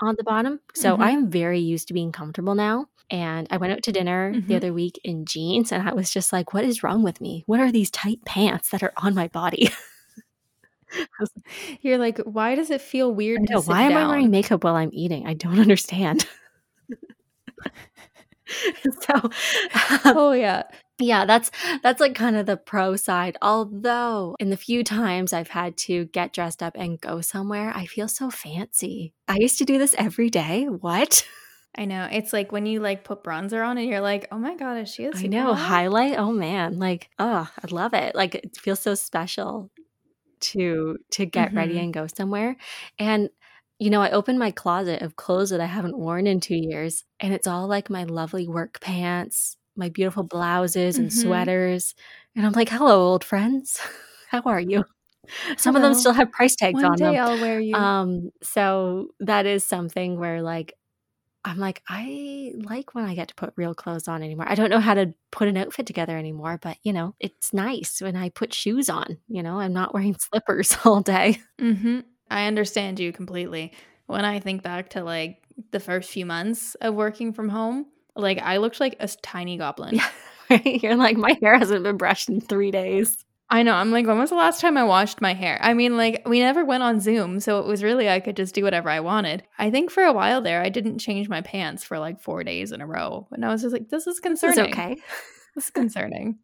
[0.00, 0.60] on the bottom.
[0.74, 1.00] So Mhm.
[1.02, 2.86] I am very used to being comfortable now.
[3.10, 4.46] And I went out to dinner Mhm.
[4.46, 7.42] the other week in jeans and I was just like, what is wrong with me?
[7.46, 9.70] What are these tight pants that are on my body?
[11.80, 14.90] you're like why does it feel weird know, why am I wearing makeup while I'm
[14.92, 15.26] eating?
[15.26, 16.26] I don't understand.
[19.00, 19.30] so um,
[20.04, 20.62] oh yeah.
[20.98, 21.50] yeah that's
[21.82, 23.36] that's like kind of the pro side.
[23.42, 27.86] Although in the few times i've had to get dressed up and go somewhere i
[27.86, 29.12] feel so fancy.
[29.26, 30.64] I used to do this every day?
[30.64, 31.26] What?
[31.76, 32.08] I know.
[32.10, 34.92] It's like when you like put bronzer on and you're like, oh my god, is
[34.92, 38.14] she a i know highlight oh man like oh i love it.
[38.14, 39.70] Like it feels so special
[40.40, 41.84] to to get ready Mhm.
[41.84, 42.56] and go somewhere
[42.98, 43.30] and
[43.78, 47.04] you know i opened my closet of clothes that i haven't worn in two years
[47.20, 51.12] and it's all like my lovely work pants my beautiful blouses and Mhm.
[51.12, 51.94] sweaters
[52.36, 53.80] and i'm like hello old friends
[54.30, 54.84] how are you
[55.58, 57.90] some of them still have price tags One on day them I'll wear you.
[57.94, 60.74] um so that is something where like
[61.48, 64.70] i'm like i like when i get to put real clothes on anymore i don't
[64.70, 68.28] know how to put an outfit together anymore but you know it's nice when i
[68.28, 73.12] put shoes on you know i'm not wearing slippers all day hmm I understand you
[73.12, 73.72] completely.
[74.06, 78.38] When I think back to like the first few months of working from home, like
[78.38, 79.94] I looked like a tiny goblin.
[79.96, 80.08] yeah
[80.50, 80.82] right?
[80.82, 83.16] you're like my hair hasn't been brushed in three days
[83.50, 83.72] I know.
[83.72, 85.58] I'm like, when was the last time I washed my hair?
[85.62, 88.54] I mean, like, we never went on Zoom, so it was really, I could just
[88.54, 89.42] do whatever I wanted.
[89.58, 92.72] I think for a while there, I didn't change my pants for like four days
[92.72, 93.26] in a row.
[93.32, 94.58] And I was just like, this is this concerning.
[94.66, 94.96] is okay
[95.54, 96.38] This is concerning.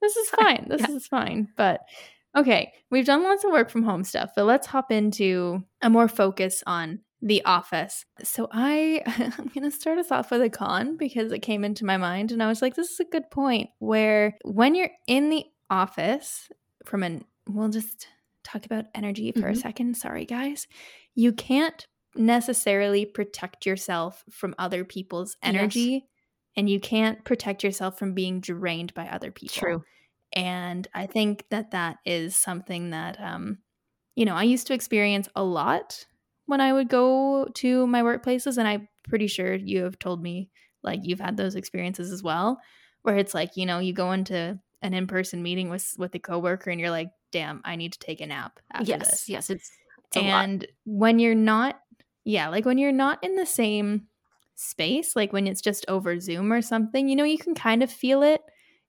[0.00, 0.56] this is Fine.
[0.56, 0.66] fine.
[0.68, 0.96] This Yeah.
[0.96, 1.48] is fine.
[1.56, 1.80] But
[2.36, 6.08] okay, we've done lots of work from home stuff, but let's hop into a more
[6.08, 8.04] focus on the office.
[8.24, 9.02] So I
[9.38, 12.32] I'm going to start us off with a con because it came into my mind
[12.32, 16.50] and I was like this is a good point where when you're in the office
[16.84, 18.08] from an we'll just
[18.44, 19.56] talk about energy for a Mhm.
[19.56, 19.96] second.
[19.96, 20.68] Sorry guys.
[21.16, 25.92] You can't necessarily protect yourself from other people's Yes.
[25.92, 26.06] energy
[26.56, 29.72] and you can't protect yourself from being drained by other people.
[29.72, 29.84] true
[30.34, 33.58] And I think that that is something that, um,
[34.16, 36.06] you know, I used to experience a lot
[36.46, 38.58] when I would go to my workplaces.
[38.58, 40.50] And I'm pretty sure you have told me,
[40.82, 42.60] like, you've had those experiences as well,
[43.02, 46.18] where it's like, you know, you go into an in person meeting with, with a
[46.18, 49.28] coworker and you're like, damn, I need to take a nap after yes this.
[49.28, 49.70] yes it's,
[50.08, 50.44] it's a lot.
[50.44, 51.80] And when you're not,
[52.24, 54.08] yeah, like when you're not in the same
[54.54, 57.90] space, like when it's just over Zoom or something, you know, you can kind of
[57.90, 58.42] feel it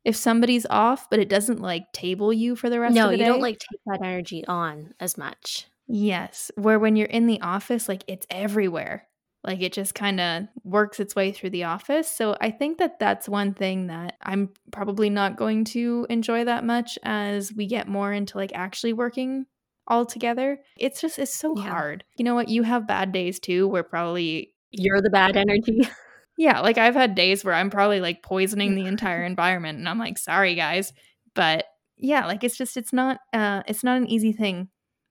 [0.04, 3.18] if somebody's off, but it doesn't like table you for the rest no of the
[3.18, 3.24] day.
[3.24, 7.28] No, you don't like take that energy on as much Yes, where when you're in
[7.28, 9.08] the office, like it's everywhere.
[9.44, 12.10] Like it just kind of works its way through the office.
[12.10, 16.64] So I think that that's one thing that I'm probably not going to enjoy that
[16.64, 19.46] much as we get more into like actually working
[19.86, 20.60] all together.
[20.78, 21.70] It's just it's so Yeah.
[21.70, 22.04] hard.
[22.16, 22.48] You know what?
[22.48, 25.90] You have bad days too where probably You're the bad energy.
[26.38, 30.00] yeah, like I've had days where I'm probably like poisoning the entire environment and I'm
[30.00, 30.94] like, "Sorry guys."
[31.36, 31.66] But
[31.98, 34.70] yeah, like it's just it's not uh it's not an easy thing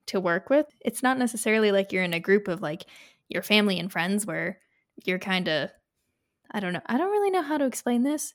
[0.08, 0.66] to work with.
[0.80, 2.84] It's not necessarily like you're in a group of like
[3.28, 4.60] your family and friends where
[5.04, 5.70] you're kind of
[6.50, 6.82] I don't know.
[6.86, 8.34] I don't really know how to explain this,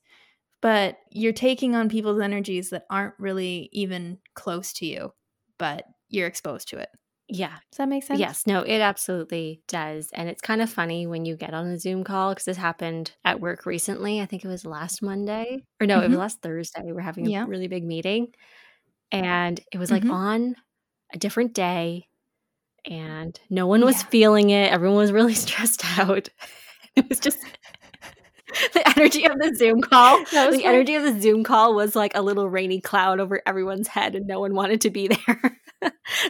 [0.62, 5.14] but you're taking on people's energies that aren't really even close to you,
[5.60, 6.90] but you're exposed to it.
[7.28, 7.60] yeah.
[7.72, 8.32] Does that make sense?
[8.32, 10.10] Yes, no, it absolutely does.
[10.14, 13.12] And it's kind of funny when you get on a Zoom call because this happened
[13.26, 14.22] at work recently.
[14.22, 16.18] I think it was last Monday, or no, it was Mhm.
[16.18, 16.82] last Thursday.
[16.86, 17.48] We were having a Yeah.
[17.48, 18.34] really big meeting,
[19.12, 20.12] and it was like Mhm.
[20.12, 20.56] on
[21.14, 22.07] a different day,
[22.88, 24.08] and no one was Yeah.
[24.10, 24.72] feeling it.
[24.72, 26.30] Everyone was really stressed out.
[26.96, 27.38] It was just
[28.74, 30.18] the energy of the Zoom call.
[30.32, 34.16] The energy of the Zoom call was like a little rainy cloud over everyone's head,
[34.16, 35.60] and no one wanted to be there.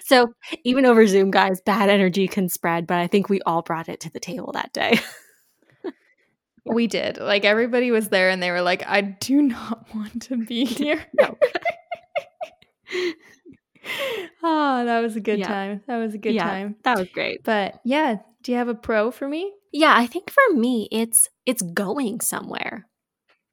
[0.04, 0.34] so
[0.66, 4.02] even over Zoom, guys, bad energy can spread, but I think we all brought it
[4.02, 5.00] to the table that day.
[6.66, 7.18] We did.
[7.18, 11.06] Like everybody was there and they were like, I do not want to be here.
[11.18, 11.38] No.
[14.44, 15.48] Oh, that was a good Yeah.
[15.48, 15.82] time.
[15.88, 16.44] That was a good Yeah.
[16.44, 16.76] time.
[16.84, 17.44] that was great.
[17.44, 19.52] But yeah, do you have a pro for me?
[19.72, 22.88] Yeah, I think for me, it's it's going somewhere.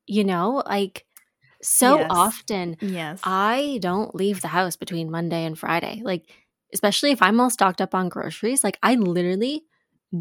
[0.07, 1.05] You know, like
[1.63, 2.07] so Yes.
[2.11, 3.21] often Yes.
[3.25, 6.03] I don't leave the house between Monday and Friday.
[6.05, 6.31] Like,
[6.75, 9.65] especially if I'm all stocked up on groceries, like I literally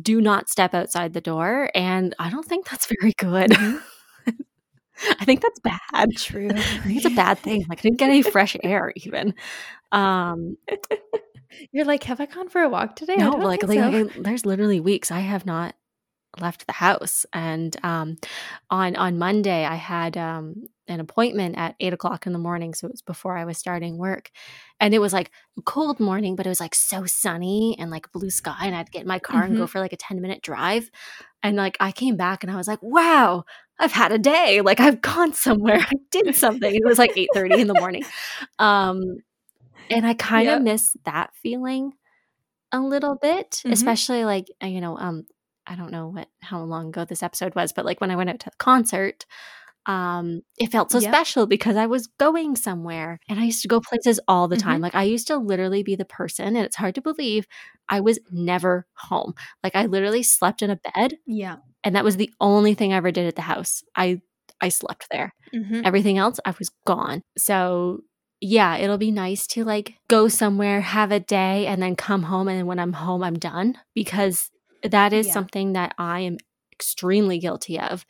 [0.01, 1.69] do not step outside the door.
[1.75, 3.51] And I don't think that's very good.
[3.51, 3.81] Mhm.
[5.19, 6.09] I think that's bad.
[6.17, 6.49] True.
[6.49, 7.65] I think it's a bad thing.
[7.67, 9.33] Like I didn't get any fresh air even.
[9.93, 10.57] Um
[11.71, 13.15] You're like, have I gone for a walk today?
[13.15, 13.67] No, like, so.
[13.67, 15.75] like, there's literally weeks I have not
[16.41, 17.25] left the house.
[17.31, 18.17] And um
[18.69, 22.73] on on Monday I had um an appointment at eight o'clock in the morning.
[22.73, 24.31] So it was before I was starting work.
[24.79, 28.11] And it was like a cold morning, but it was like so sunny and like
[28.11, 28.57] blue sky.
[28.61, 30.41] And I had to get in my car and go for like a 10 minute
[30.41, 30.89] drive.
[31.41, 33.45] And like I came back and I was like, wow,
[33.79, 34.61] I've had a day.
[34.61, 35.79] Like I've gone somewhere.
[35.79, 36.73] I did something.
[36.73, 38.03] It was like eight thirty in the morning.
[38.59, 39.17] Um
[39.89, 40.61] and I kind of Yep.
[40.61, 41.93] miss that feeling
[42.71, 43.71] a little bit, Mhm.
[43.71, 45.25] especially like uh, you know, um,
[45.67, 48.29] I don't know what how long ago this episode was, but like when I went
[48.29, 49.25] out to the concert,
[49.85, 51.13] um, it felt so Yep.
[51.13, 54.79] special because I was going somewhere, and I used to go places all the time.
[54.79, 54.83] Mhm.
[54.83, 57.45] Like I used to literally be the person, and it's hard to believe
[57.89, 59.33] I was never home.
[59.63, 61.57] Like I literally slept in a bed, Yeah.
[61.83, 63.83] and that was the only thing I ever did at the house.
[63.95, 64.21] I
[64.61, 65.81] I slept there Mhm.
[65.85, 67.99] everything else i was gone so
[68.43, 72.47] yeah it'll be nice to like go somewhere have a day and then come home
[72.49, 74.51] and when i'm home i'm done because
[74.83, 75.33] that is Yeah.
[75.33, 76.37] something that i am
[76.71, 78.05] extremely guilty of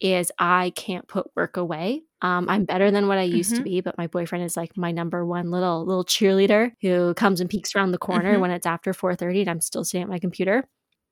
[0.00, 3.64] is i can't put work away um, i'm better than what i used to Mhm.
[3.64, 7.50] be but my boyfriend is like my number one little little cheerleader who comes and
[7.50, 8.40] peeks around the corner Mhm.
[8.40, 10.64] when it's after 4.30 and i'm still sitting at my computer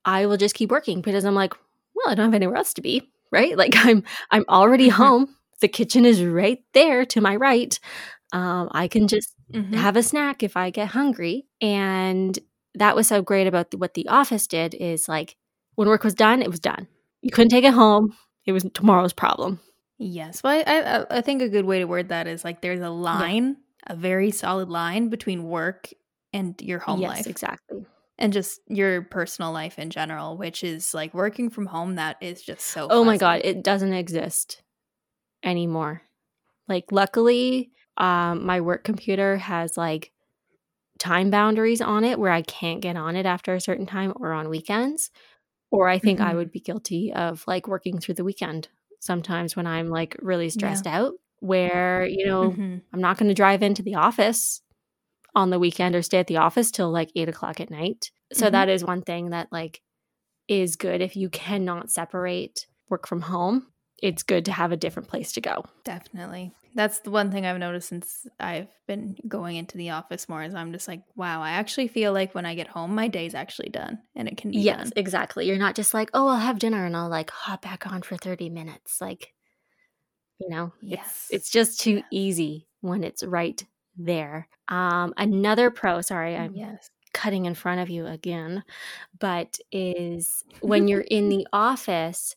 [0.04, 1.54] i will just keep working because i'm like
[1.96, 5.68] well i don't have anywhere else to be right like i'm i'm already home the
[5.68, 7.78] kitchen is right there to my right
[8.32, 9.74] um, i can just Mhm.
[9.74, 12.38] have a snack if i get hungry and
[12.74, 15.36] that was so great about the, what the office did is like
[15.74, 16.86] when work was done it was done
[17.22, 18.14] you couldn't take it home
[18.46, 19.60] it was tomorrow's problem
[20.02, 20.42] Yes.
[20.42, 22.88] Well, I, I I think a good way to word that is like there's a
[22.88, 25.90] line, a very solid line between work
[26.32, 27.84] and your home yes life exactly
[28.16, 31.96] and just your personal life in general, which is like working from home.
[31.96, 32.88] That is just so.
[32.88, 34.62] oh my god it doesn't exist
[35.44, 36.00] anymore
[36.66, 40.12] like luckily um, my work computer has like
[40.98, 44.32] time boundaries on it where i can't get on it after a certain time or
[44.32, 45.10] on weekends
[45.70, 46.36] or i think i Mhm.
[46.36, 48.68] would be guilty of like working through the weekend
[49.00, 52.82] sometimes when i'm like really stressed out where you know Mhm.
[52.92, 54.62] i'm not going to drive into the office
[55.34, 58.48] on the weekend or stay at the office till like eight o'clock at night so
[58.48, 58.52] Mhm.
[58.52, 59.80] that is one thing that like
[60.48, 63.68] is good if you cannot separate work from home
[64.02, 66.52] it's good to have a different place to go Definitely.
[66.74, 70.54] That's the one thing I've noticed since I've been going into the office more is
[70.54, 73.70] I'm just like, wow, I actually feel like when I get home, my day's actually
[73.70, 74.92] done and it can be yes done.
[74.96, 78.02] exactly you're not just like oh i'll have dinner and i'll like hop back on
[78.02, 79.32] for 30 minutes like
[80.38, 81.16] you know Yes.
[81.28, 83.64] it's it's just too easy when it's right
[83.96, 86.90] there um another pro sorry i'm Yes.
[87.14, 88.64] cutting in front of you again,
[89.20, 92.36] but is when you're in the office,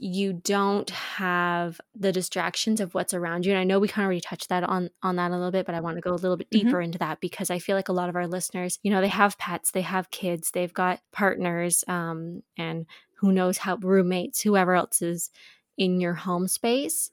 [0.00, 4.06] you don't have the distractions of what's around you and i know we kind of
[4.06, 6.14] already touched that on on that a little bit but i want to go a
[6.14, 6.60] little bit Mhm.
[6.64, 9.08] deeper into that because i feel like a lot of our listeners you know they
[9.08, 14.74] have pets they have kids they've got partners um and who knows how roommates whoever
[14.74, 15.30] else is
[15.76, 17.10] in your home space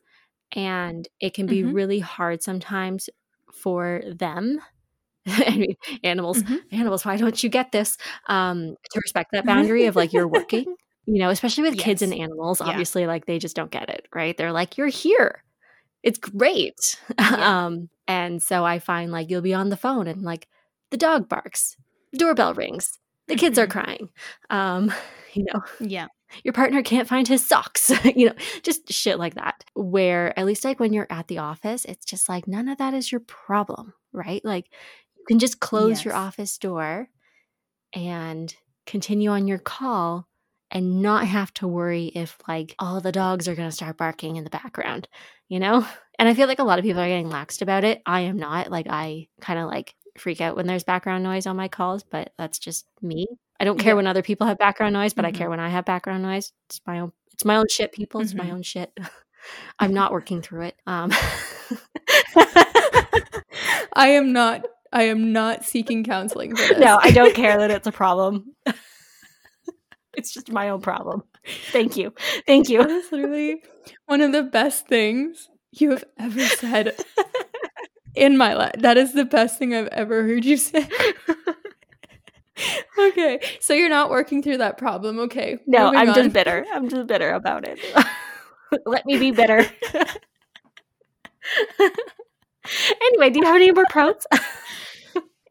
[0.53, 1.73] and it can be Mhm.
[1.73, 3.09] really hard sometimes
[3.53, 4.59] for them
[5.27, 6.59] I mean, animals Mhm.
[6.71, 10.75] animals why don't you get this um to respect that boundary of like you're working
[11.07, 12.21] you know especially with kids and Yes.
[12.23, 12.67] animals Yeah.
[12.67, 15.43] obviously like they just don't get it right they're like you're here
[16.03, 17.65] it's great Yeah.
[17.65, 20.47] um and so i find like you'll be on the phone and like
[20.91, 21.75] the dog barks
[22.17, 23.71] doorbell rings the kids are Mhm.
[23.71, 24.09] crying
[24.49, 24.93] um
[25.33, 26.07] you know Yeah.
[26.43, 30.63] your partner can't find his socks you know just shit like that where at least
[30.65, 33.93] like when you're at the office it's just like none of that is your problem
[34.13, 34.67] right like
[35.17, 37.09] you can just close your office door
[37.93, 40.27] and continue on your call
[40.75, 44.35] and not have to worry if like all the dogs are going to start barking
[44.35, 45.07] in the background
[45.47, 45.85] you know?
[46.19, 48.01] And i feel like a lot of people are getting laxed about it.
[48.05, 48.71] I am not.
[48.71, 52.31] Like i kind of like freak out when there's background noise on my calls but
[52.37, 53.27] that's just me.
[53.59, 53.95] I don't care Yeah.
[53.95, 55.35] when other people have background noise but i Mhm.
[55.35, 56.53] care when i have background noise.
[56.69, 58.21] It's my own it's my own shit people.
[58.21, 58.53] It's my Mhm.
[58.53, 58.91] own shit.
[59.79, 60.75] I'm not working through it.
[60.87, 61.11] Um
[63.93, 66.79] I am not I am not seeking counseling for this.
[66.79, 68.53] no i don't care that it's a problem
[70.17, 71.23] it's just my own problem
[71.71, 72.13] thank you
[72.47, 73.61] thank you is literally
[74.05, 76.95] one of the best things you have ever said
[78.15, 78.73] in my life.
[78.79, 80.87] That is the best thing I've ever heard you say.
[82.99, 85.19] okay, so you're not working through that problem.
[85.19, 86.15] Okay, no i'm on.
[86.15, 87.79] just bitter i'm just bitter about it
[88.85, 89.59] let me be bitter
[93.01, 94.25] anyway do you have any more pros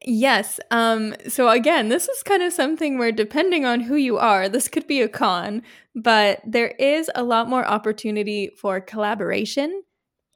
[0.07, 0.61] Yes.
[0.71, 4.69] Um, so again, this is kind of something where depending on who you are, this
[4.69, 5.63] could be a con,
[5.95, 9.83] but there is a lot more opportunity for collaboration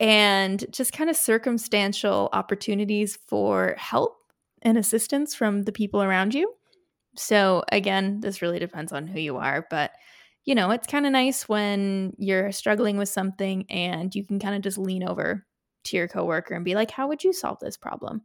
[0.01, 4.16] and just kind of circumstantial opportunities for help
[4.62, 6.55] and assistance from the people around you.
[7.16, 9.93] So again, this really depends on who you are, but
[10.45, 14.57] you know, it's kind of nice when you're struggling with something and you can kind
[14.57, 15.47] of just lean over
[15.85, 18.23] to your coworker and be like, "How would you solve this problem?"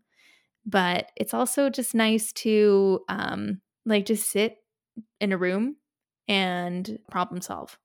[0.65, 4.57] But it's also just nice to um like just sit
[5.19, 5.75] in a room
[6.27, 7.77] and problem solve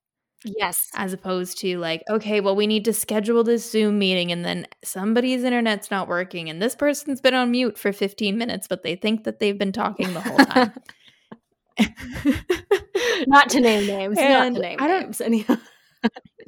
[0.45, 0.89] yes.
[0.95, 4.65] as opposed to like okay well we need to schedule this zoom meeting and then
[4.83, 8.95] somebody's internet's not working and this person's been on mute for 15 minutes but they
[8.95, 10.71] think that they've been talking the whole time.
[13.27, 15.59] Not to name names not to name I don't- names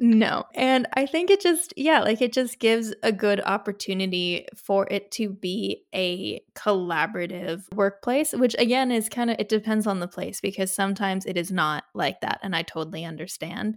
[0.00, 0.44] No.
[0.54, 5.10] And I think it just, yeah, like it just gives a good opportunity for it
[5.12, 10.40] to be a collaborative workplace, which again is kind of, it depends on the place
[10.40, 12.40] because sometimes it is not like that.
[12.42, 13.76] And I totally understand.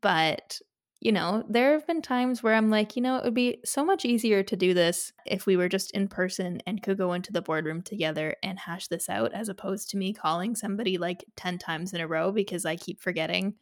[0.00, 0.60] But,
[1.00, 3.84] you know, there have been times where I'm like, you know, it would be so
[3.84, 7.32] much easier to do this if we were just in person and could go into
[7.32, 11.58] the boardroom together and hash this out as opposed to me calling somebody like 10
[11.58, 13.54] times in a row because I keep forgetting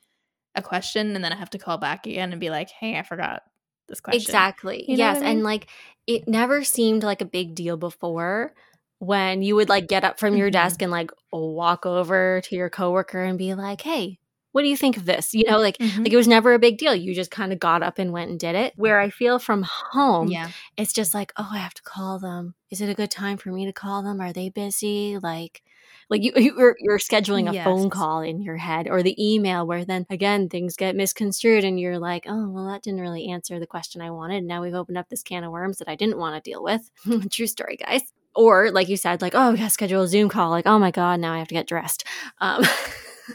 [0.54, 3.02] a question and then I have to call back again and be like, "Hey, I
[3.02, 3.42] forgot
[3.88, 4.84] this question." Exactly.
[4.88, 5.16] You know yes.
[5.18, 5.28] I mean?
[5.28, 5.66] And like
[6.06, 8.54] it never seemed like a big deal before
[8.98, 10.52] when you would like get up from your Mhm.
[10.52, 14.18] desk and like walk over to your coworker and be like, hey,
[14.52, 15.32] what do you think of this?
[15.32, 15.98] You know, like Mhm.
[16.04, 16.94] like it was never a big deal.
[16.94, 18.72] You just kind of got up and went and did it.
[18.76, 20.50] Where I feel from home, yeah.
[20.76, 22.54] it's just like, oh, I have to call them.
[22.70, 24.20] Is it a good time for me to call them?
[24.20, 25.16] Are they busy?
[25.18, 25.62] Like,
[26.10, 29.84] like you you're, you're scheduling a phone call in your head or the email where
[29.84, 33.66] then again things get misconstrued and you're like, oh, well, that didn't really answer the
[33.66, 34.38] question I wanted.
[34.38, 36.62] And now we've opened up this can of worms that I didn't want to deal
[36.62, 36.90] with.
[37.30, 38.02] True story, guys.
[38.34, 40.50] Or like you said, like, oh, we gotta schedule a Zoom call.
[40.50, 42.04] Like, oh my god, now I have to get dressed.
[42.40, 42.64] Um,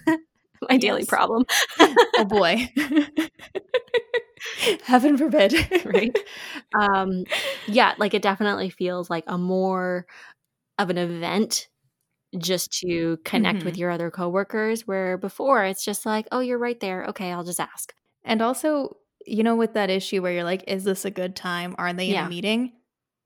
[0.70, 1.46] my daily problem.
[1.80, 2.70] Oh boy.
[4.84, 5.54] Heaven forbid.
[5.86, 6.16] right
[6.80, 7.24] um
[7.68, 10.06] yeah like it definitely feels like a more
[10.78, 11.68] of an event
[12.38, 13.78] just to connect with Mhm.
[13.78, 17.60] your other coworkers where before it's just like oh you're right there okay i'll just
[17.60, 21.36] ask And also, you know, with that issue where you're like, "Is this a good
[21.36, 21.76] time?
[21.78, 22.26] Are they in Yeah.
[22.26, 22.74] a meeting?"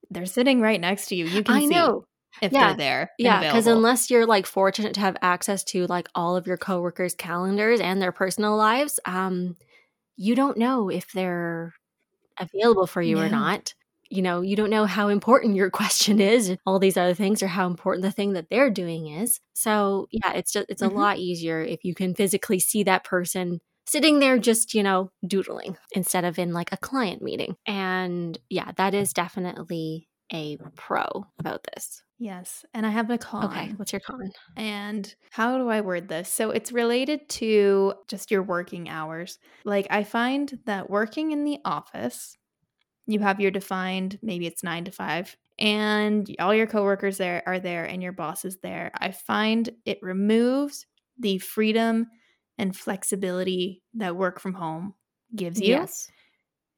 [0.10, 1.26] They're sitting right next to you.
[1.26, 2.06] You can i see know
[2.42, 2.60] if Yeah.
[2.60, 3.12] they're there.
[3.18, 7.16] yeah because unless you're like fortunate to have access to like all of your coworkers
[7.16, 9.58] calendars and their personal lives um
[10.18, 11.74] you don't know if they're
[12.40, 13.74] available for you or not
[14.10, 17.48] you know you don't know how important your question is all these other things or
[17.48, 20.96] how important the thing that they're doing is so yeah it's just it's a Mhm.
[20.96, 25.78] lot easier if you can physically see that person sitting there just you know doodling
[25.94, 31.06] instead of in like a client meeting and yeah that is definitely a pro
[31.40, 32.66] about this Yes.
[32.74, 33.46] And I have a con.
[33.46, 34.32] Okay, what's your con?
[34.58, 36.28] And how do I word this?
[36.30, 39.40] So it's related to just your working hours.
[39.64, 42.36] Like I find that working in the office,
[43.10, 47.60] you have your defined, maybe it's nine to five, and all your coworkers there are
[47.60, 48.92] there and your boss is there.
[48.96, 50.86] I find it removes
[51.18, 52.08] the freedom
[52.58, 54.94] and flexibility that work from home
[55.36, 55.70] gives you.
[55.70, 56.10] Yes.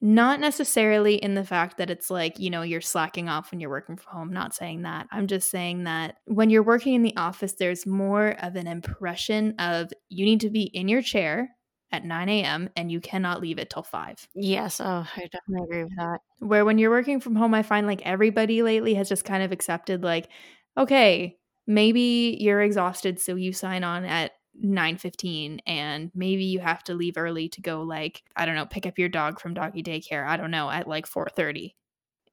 [0.03, 3.69] Not necessarily in the fact that it's like, you know, you're slacking off when you're
[3.69, 4.34] working from home.
[4.34, 5.05] Not saying that.
[5.11, 9.53] I'm just saying that when you're working in the office, there's more of an impression
[9.59, 11.51] of you need to be in your chair
[11.91, 12.69] at 9 a.m.
[12.75, 14.27] and you cannot leave it till 5.
[14.33, 14.79] Yes.
[14.81, 16.19] Oh, I definitely agree with that.
[16.39, 19.51] Where when you're working from home, I find like everybody lately has just kind of
[19.51, 20.29] accepted, like,
[20.77, 21.37] okay,
[21.67, 27.17] maybe you're exhausted, so you sign on at 9:15 and maybe you have to leave
[27.17, 30.35] early to go like I don't know pick up your dog from doggy daycare I
[30.35, 31.77] don't know at like 4:30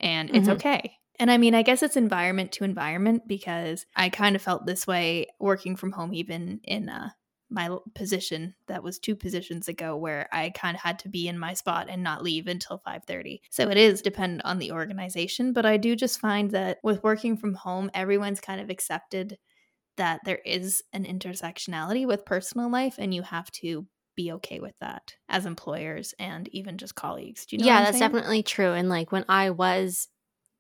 [0.01, 0.49] and it's Mhm.
[0.49, 0.97] okay.
[1.21, 4.85] And I mean I guess it's environment to environment because I kind of felt this
[4.87, 7.11] way working from home even in uh
[7.51, 11.39] my position that was two positions ago where I kind of had to be in
[11.39, 13.41] my spot and not leave until 5:30.
[13.51, 17.37] So it is dependent on the organization, but I do just find that with working
[17.37, 19.39] from home everyone's kind of accepted
[19.97, 23.87] that there is an intersectionality with personal life and you have to
[24.17, 27.47] be okay with that as employers and even just colleagues.
[27.47, 28.13] Do you know yeah, that's saying?
[28.13, 28.73] definitely true.
[28.73, 30.09] And like when I was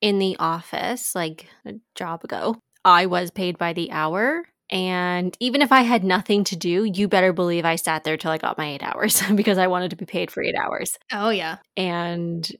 [0.00, 4.44] in the office, like a job ago, I was paid by the hour.
[4.70, 8.30] And even if I had nothing to do, you better believe I sat there till
[8.30, 10.98] I got my eight hours because I wanted to be paid for eight hours.
[11.12, 11.58] Oh yeah.
[11.76, 12.50] And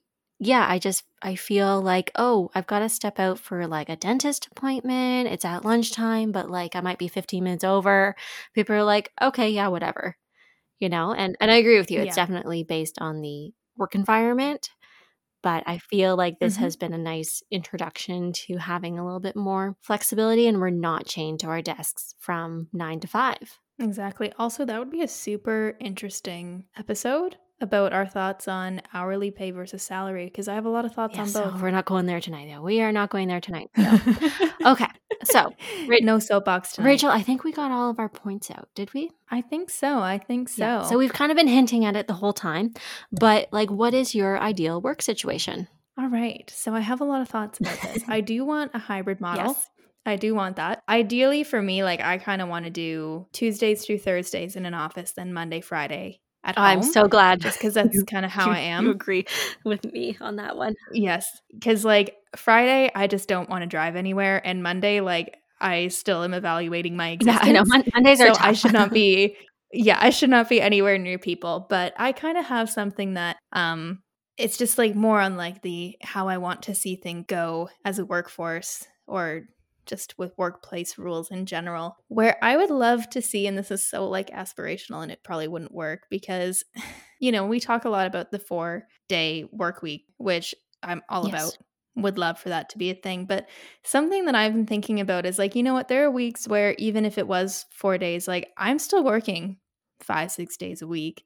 [0.41, 3.97] yeah, I just I feel like, oh, I've got to step out for like a
[3.97, 5.29] dentist appointment.
[5.29, 8.15] It's at lunchtime, but like I might be 15 minutes over.
[8.55, 10.17] People are like, okay, yeah, whatever.
[10.81, 12.01] You know, and and I agree with you.
[12.01, 12.23] It's Yeah.
[12.27, 14.71] definitely based on the work environment.
[15.43, 16.61] But I feel like this Mhm.
[16.61, 21.07] has been a nice introduction to having a little bit more flexibility and we're not
[21.07, 23.59] chained to our desks from nine to five.
[23.79, 24.33] Exactly.
[24.39, 29.83] Also, that would be a super interesting episode about our thoughts on hourly pay versus
[29.83, 31.63] salary because I have a lot of thoughts Yeah, on so both.
[31.63, 32.63] we're not going there tonight, though.
[32.63, 33.69] We are not going there tonight.
[33.77, 33.99] So.
[34.73, 34.87] Okay,
[35.25, 35.53] so,
[35.87, 36.87] Ra- no soapbox tonight.
[36.89, 39.11] Rachel, I think we got all of our points out, did we?
[39.31, 39.99] I think so.
[40.01, 40.65] I think so.
[40.65, 40.83] Yeah.
[40.83, 42.75] So we've kind of been hinting at it the whole time,
[43.13, 45.69] but like, what is your ideal work situation?
[45.99, 46.51] All right.
[46.55, 48.05] So I have a lot of thoughts about this.
[48.09, 49.47] I do want a hybrid model.
[49.47, 49.71] Yes.
[50.07, 50.83] I do want that.
[50.89, 54.73] Ideally for me, like I kind of want to do Tuesdays through Thursdays in an
[54.73, 56.65] office, then Monday, Friday at home.
[56.65, 58.85] I'm so glad just because that's kind of how you- I am.
[58.85, 59.27] You agree
[59.65, 60.75] with me on that one.
[60.93, 65.89] Yes, because like Friday, I just don't want to drive anywhere, and Monday, like I
[65.89, 67.39] still am evaluating my Yeah.
[67.43, 67.65] I know.
[67.67, 68.45] Mon- Mondays are so tough.
[68.47, 69.37] I should not be.
[69.73, 71.67] Yeah, I should not be anywhere near people.
[71.69, 74.01] But I kind of have something that um,
[74.39, 77.99] it's just like more on like the how I want to see things go as
[77.99, 79.43] a workforce or
[79.89, 81.97] just with workplace rules in general.
[82.09, 85.49] Where I would love to see, and this is so like aspirational, and it probably
[85.49, 86.65] wouldn't work because,
[87.21, 91.29] you know, we talk a lot about the four day work week, which I'm all
[91.29, 91.33] Yes.
[91.33, 91.59] about.
[91.97, 93.25] Would love for that to be a thing.
[93.25, 93.49] But
[93.83, 95.89] something that I've been thinking about is like, you know what?
[95.89, 99.57] There are weeks where even if it was four days, like I'm still working
[100.01, 101.25] five, six days a week.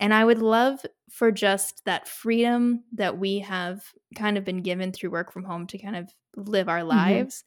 [0.00, 3.80] And I would love for just that freedom that we have
[4.16, 6.88] kind of been given through work from home to kind of live our mm-hmm.
[6.88, 7.44] lives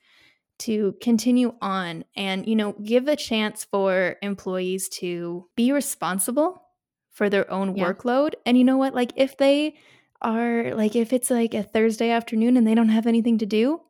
[0.61, 6.63] to continue on and, you know, give a chance for employees to be responsible
[7.11, 7.93] for their own Yeah.
[7.95, 8.33] workload.
[8.45, 8.95] And you know what?
[8.95, 9.75] Like, if they
[10.21, 13.81] are, like, if it's like a Thursday afternoon and they don't have anything to do,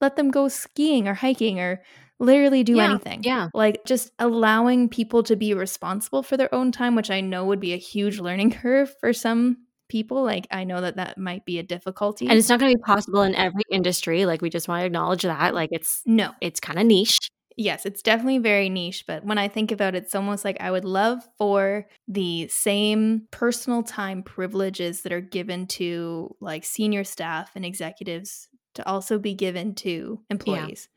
[0.00, 1.82] let them go skiing or hiking or
[2.18, 3.26] literally do Yeah, anything.
[3.26, 3.48] yeah.
[3.54, 7.60] Like, just allowing people to be responsible for their own time, which I know would
[7.60, 10.22] be a huge learning curve for some people.
[10.22, 12.28] Like, I know that that might be a difficulty.
[12.28, 14.26] And it's not going to be possible in every industry.
[14.26, 15.54] Like, we just want to acknowledge that.
[15.54, 17.30] Like, it's no, it's kind of niche.
[17.60, 20.70] Yes, it's definitely very niche, but when I think about it, it's almost like I
[20.70, 27.50] would love for the same personal time privileges that are given to like senior staff
[27.56, 30.88] and executives to also be given to employees.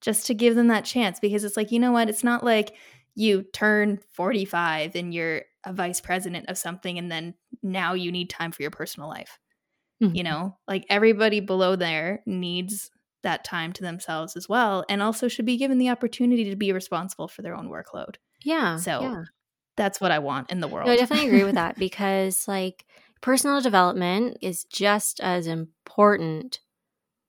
[0.00, 2.08] Just to give them that chance because it's like, you know what?
[2.08, 2.74] It's not like
[3.14, 8.30] you turn 45 and you're a vice president of something and then now you need
[8.30, 9.38] time for your personal life.
[10.02, 10.14] Mhm.
[10.16, 12.90] You know, like everybody below there needs
[13.22, 16.72] that time to themselves as well and also should be given the opportunity to be
[16.72, 18.16] responsible for their own workload.
[18.44, 18.76] Yeah.
[18.76, 19.24] So, yeah.
[19.76, 20.88] That's what I want in the world.
[20.88, 22.84] No, I definitely agree with that because like
[23.20, 26.58] personal development is just as important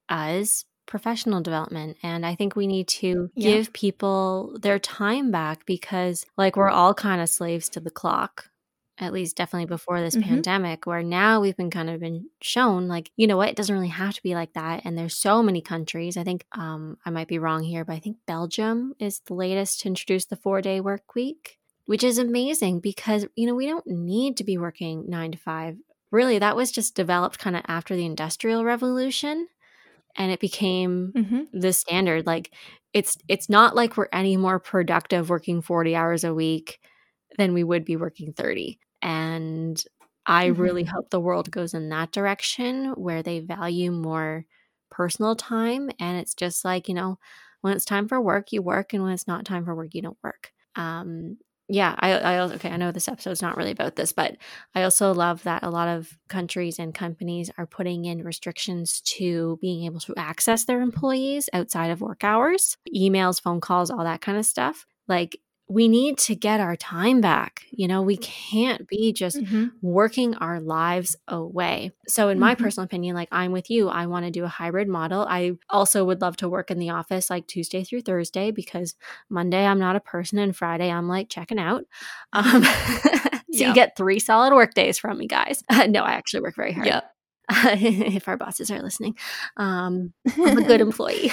[0.10, 3.52] as professional development and I think we need to Yeah.
[3.52, 8.50] give people their time back because like we're all kind of slaves to the clock
[9.02, 10.24] at least definitely before this Mhm.
[10.24, 13.74] pandemic, where now we've been kind of been shown like, you know what, it doesn't
[13.74, 14.82] really have to be like that.
[14.84, 16.18] And there's so many countries.
[16.18, 19.80] I think um, I might be wrong here, but I think Belgium is the latest
[19.82, 23.88] to introduce the four day work week, which is amazing because, you know, we don't
[23.88, 25.78] need to be working nine to five.
[26.12, 29.48] Really, that was just developed kind of after the Industrial Revolution
[30.20, 31.50] and it became Mhm.
[31.54, 32.54] the standard like
[32.94, 36.80] it's it's not like we're any more productive working 40 hours a week
[37.38, 39.84] than we would be working 30 and
[40.26, 40.90] i really Mhm.
[40.94, 44.46] hope the world goes in that direction where they value more
[44.92, 47.18] personal time and it's just like you know
[47.62, 50.02] when it's time for work you work and when it's not time for work you
[50.02, 51.38] don't work um
[51.70, 54.36] yeah i i okay i know this episode's not really about this but
[54.76, 59.58] I also love that a lot of countries and companies are putting in restrictions to
[59.62, 64.22] being able to access their employees outside of work hours, emails, phone calls, all that
[64.22, 64.86] kind of stuff.
[65.08, 65.40] Like,
[65.72, 67.64] we need to get our time back.
[67.72, 69.72] You know, we can't be just Mhm.
[69.84, 71.92] working our lives away.
[72.08, 72.60] So, in my Mhm.
[72.60, 75.28] personal opinion, like I'm with you, I want to do a hybrid model.
[75.30, 78.96] I also would love to work in the office like Tuesday through Thursday because
[79.30, 81.86] Monday I'm not a person and Friday I'm like checking out.
[82.34, 83.68] Um, so Yeah.
[83.70, 85.64] you get three solid work days from me, guys.
[85.88, 86.88] no, I actually work very hard.
[86.88, 87.16] Yep.
[87.52, 89.16] if our bosses are listening,
[89.58, 91.32] um, I'm a good employee.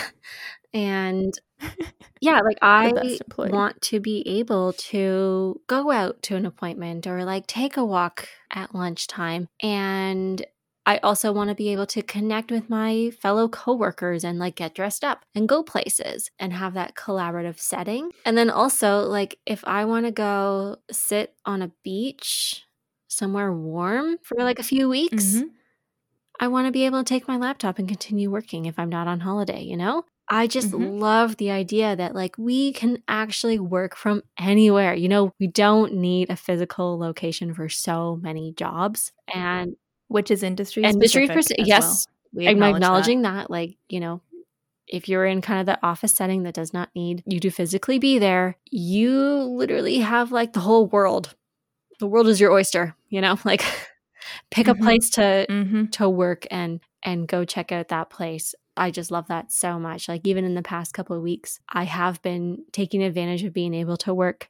[0.72, 1.32] And
[2.20, 7.46] yeah, like I want to be able to go out to an appointment or like
[7.46, 9.48] take a walk at lunchtime.
[9.62, 10.44] And
[10.88, 14.74] I also want to be able to connect with my fellow coworkers and like get
[14.74, 18.12] dressed up and go places and have that collaborative setting.
[18.24, 22.62] And then also, like, if I want to go sit on a beach
[23.08, 25.50] somewhere warm for like a few weeks, Mhm.
[26.40, 29.08] I want to be able to take my laptop and continue working if I'm not
[29.08, 30.04] on holiday, you know?
[30.28, 30.98] I just Mhm.
[31.00, 34.94] love the idea that like we can actually work from anywhere.
[34.94, 39.12] You know, we don't need a physical location for so many jobs.
[39.32, 39.76] And
[40.08, 42.42] Which is industry industry pers- yes, well.
[42.42, 42.76] We I'm acknowledge that.
[42.86, 43.50] acknowledging that.
[43.50, 44.20] like, you know,
[44.88, 47.98] if you're in kind of the office setting that does not need you to physically
[47.98, 49.12] be there, you
[49.42, 51.34] literally have like the whole world.
[51.98, 53.36] The world is your oyster, you know?
[53.44, 53.64] Like
[54.50, 54.82] pick a Mhm.
[54.82, 55.90] place to Mhm.
[55.92, 58.54] to work and and go check out that place.
[58.76, 60.08] I just love that so much.
[60.08, 63.74] Like even in the past couple of weeks, I have been taking advantage of being
[63.74, 64.48] able to work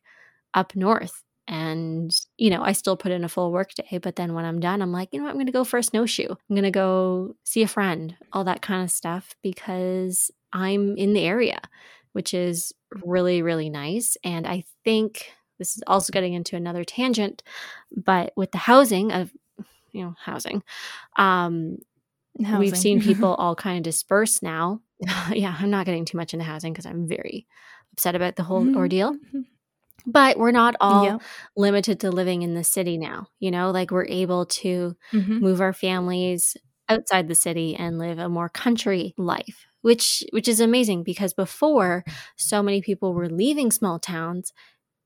[0.55, 1.23] up north.
[1.49, 4.59] And, you know, I still put in a full work day, but then when I'm
[4.59, 6.29] done, I'm like, you know what, I'm going to go for a snowshoe.
[6.29, 11.13] I'm going to go see a friend, all that kind of stuff because I'm in
[11.13, 11.61] the area,
[12.13, 12.73] which is
[13.05, 14.17] really, really nice.
[14.25, 17.45] And I think this is also getting into another tangent,
[17.95, 19.31] but with the housing of,
[19.93, 20.65] you know, housing,
[21.15, 21.79] um,
[22.39, 24.81] we've seen people all kind of disperse now.
[25.33, 27.47] yeah, I'm not getting too much into housing because I'm very
[27.93, 29.17] upset about the whole ordeal.
[30.07, 31.23] But we're not all Yep.
[31.57, 33.29] limited to living in the city now.
[33.41, 35.41] You know, like we're able to Mhm.
[35.41, 36.57] move our families
[36.89, 42.05] outside the city and live a more country life which which is amazing because before
[42.37, 44.53] so many people were leaving small towns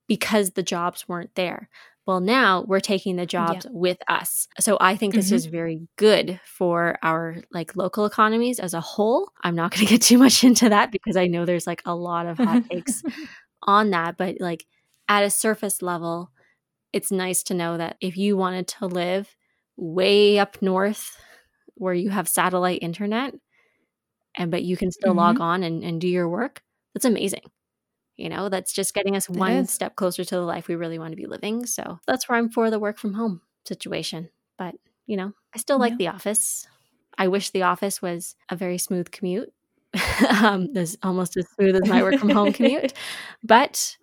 [0.08, 1.68] because the jobs weren't there
[2.10, 5.34] well now we're taking the jobs with us so i think this Mhm.
[5.34, 9.92] is very good for our like local economies as a whole i'm not going to
[9.94, 13.02] get too much into that because i know there's like a lot of hot takes
[13.62, 14.66] on that but like
[15.08, 16.32] at a surface level
[16.92, 19.36] it's nice to know that if you wanted to live
[19.76, 21.16] way up north
[21.74, 23.34] where you have satellite internet
[24.36, 25.40] and but you can still log Mhm.
[25.50, 27.42] on and, and do your work that's amazing
[28.20, 31.12] you know that's just getting us one step closer to the life we really want
[31.12, 34.74] to be living so that's where i'm for the work from home situation but
[35.06, 35.96] you know i still like Yeah.
[35.98, 36.66] the office
[37.18, 39.52] i wish the office was a very smooth commute
[40.42, 42.92] um this almost as smooth as my work from home commute
[43.42, 43.96] but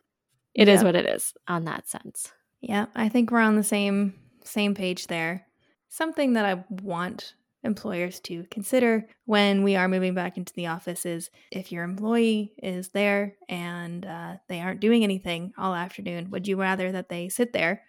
[0.53, 4.15] it is what it is on that sense Yeah, I think we're on the same
[4.43, 5.45] same page there.
[5.89, 7.35] Something that I want
[7.67, 12.53] employers to consider when we are moving back into the office is if your employee
[12.63, 17.29] is there and uh, they aren't doing anything all afternoon, would you rather that they
[17.29, 17.83] sit there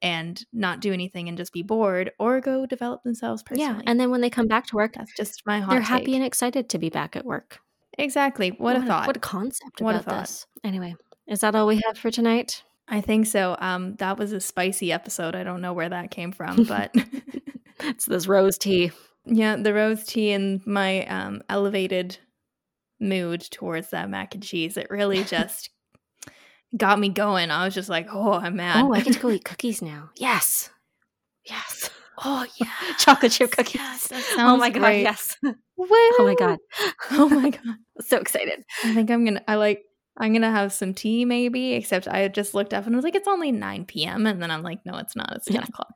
[0.00, 3.72] and not do anything and just be bored, or go develop themselves personally?
[3.76, 5.88] yeah and then when they come back to work that's just my hot they're take.
[5.88, 7.60] happy and excited to be back at work
[7.98, 8.50] exactly.
[8.50, 9.06] What, a thought.
[9.06, 10.20] what a concept What a about thought.
[10.22, 10.94] this anyway
[11.28, 13.56] is that all we have for tonight I think so.
[13.60, 15.34] Um, that was a spicy episode.
[15.36, 16.92] I don't know where that came from, but
[17.80, 18.90] it's this rose tea
[19.24, 22.18] yeah, the rose tea and my um, elevated
[23.00, 24.76] mood towards that mac and cheese.
[24.76, 25.70] It really just
[26.76, 27.50] got me going.
[27.50, 28.84] I was just like, oh, I'm mad.
[28.84, 30.70] oh i get to go eat cookies now yes
[31.48, 31.90] yes
[32.24, 32.68] oh yeah,
[32.98, 35.02] chocolate chip cookies Yes, that oh my god great.
[35.02, 35.54] yes Woo!
[35.88, 36.58] oh my god
[37.10, 37.76] Oh my god.
[38.00, 39.42] so excited I think I'm gonna.
[39.48, 39.82] I like.
[40.18, 43.26] I'm gonna have some tea maybe, except I just looked up and was like, it's
[43.26, 44.26] only 9 p.m.
[44.26, 45.32] And then I'm like, no, it's not.
[45.34, 45.88] It's 10 o'clock.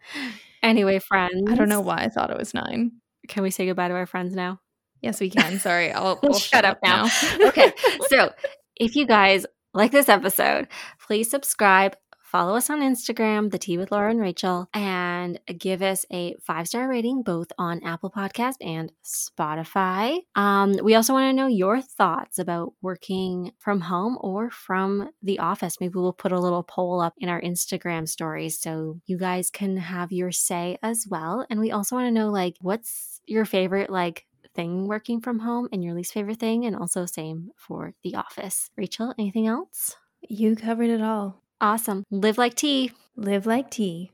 [0.62, 1.42] Anyway, friends.
[1.50, 2.92] I don't know why I thought it was 9.
[3.28, 4.60] Can we say goodbye to our friends now?
[5.02, 5.58] Yes, we can.
[5.58, 5.92] Sorry.
[5.92, 7.08] I'll, I'll shut, up, now.
[7.40, 7.72] okay.
[8.08, 8.32] So
[8.76, 10.68] if you guys like this episode,
[10.98, 16.04] please subscribe, follow us on Instagram, The Tea with Laura and Rachel, and give us
[16.12, 20.18] a five star rating both on Apple Podcast and Spotify.
[20.34, 25.38] Um, we also want to know your thoughts about working from home or from the
[25.38, 25.76] office.
[25.80, 29.76] Maybe we'll put a little poll up in our Instagram stories so you guys can
[29.76, 31.46] have your say as well.
[31.48, 34.24] And we also want to know like what's your favorite like
[34.54, 38.70] thing working from home and your least favorite thing, and also same for the office.
[38.76, 39.96] Rachel, anything else?
[40.28, 41.42] You covered it all.
[41.60, 42.04] Awesome.
[42.10, 42.92] Live like tea.
[43.16, 44.04] Live like tea.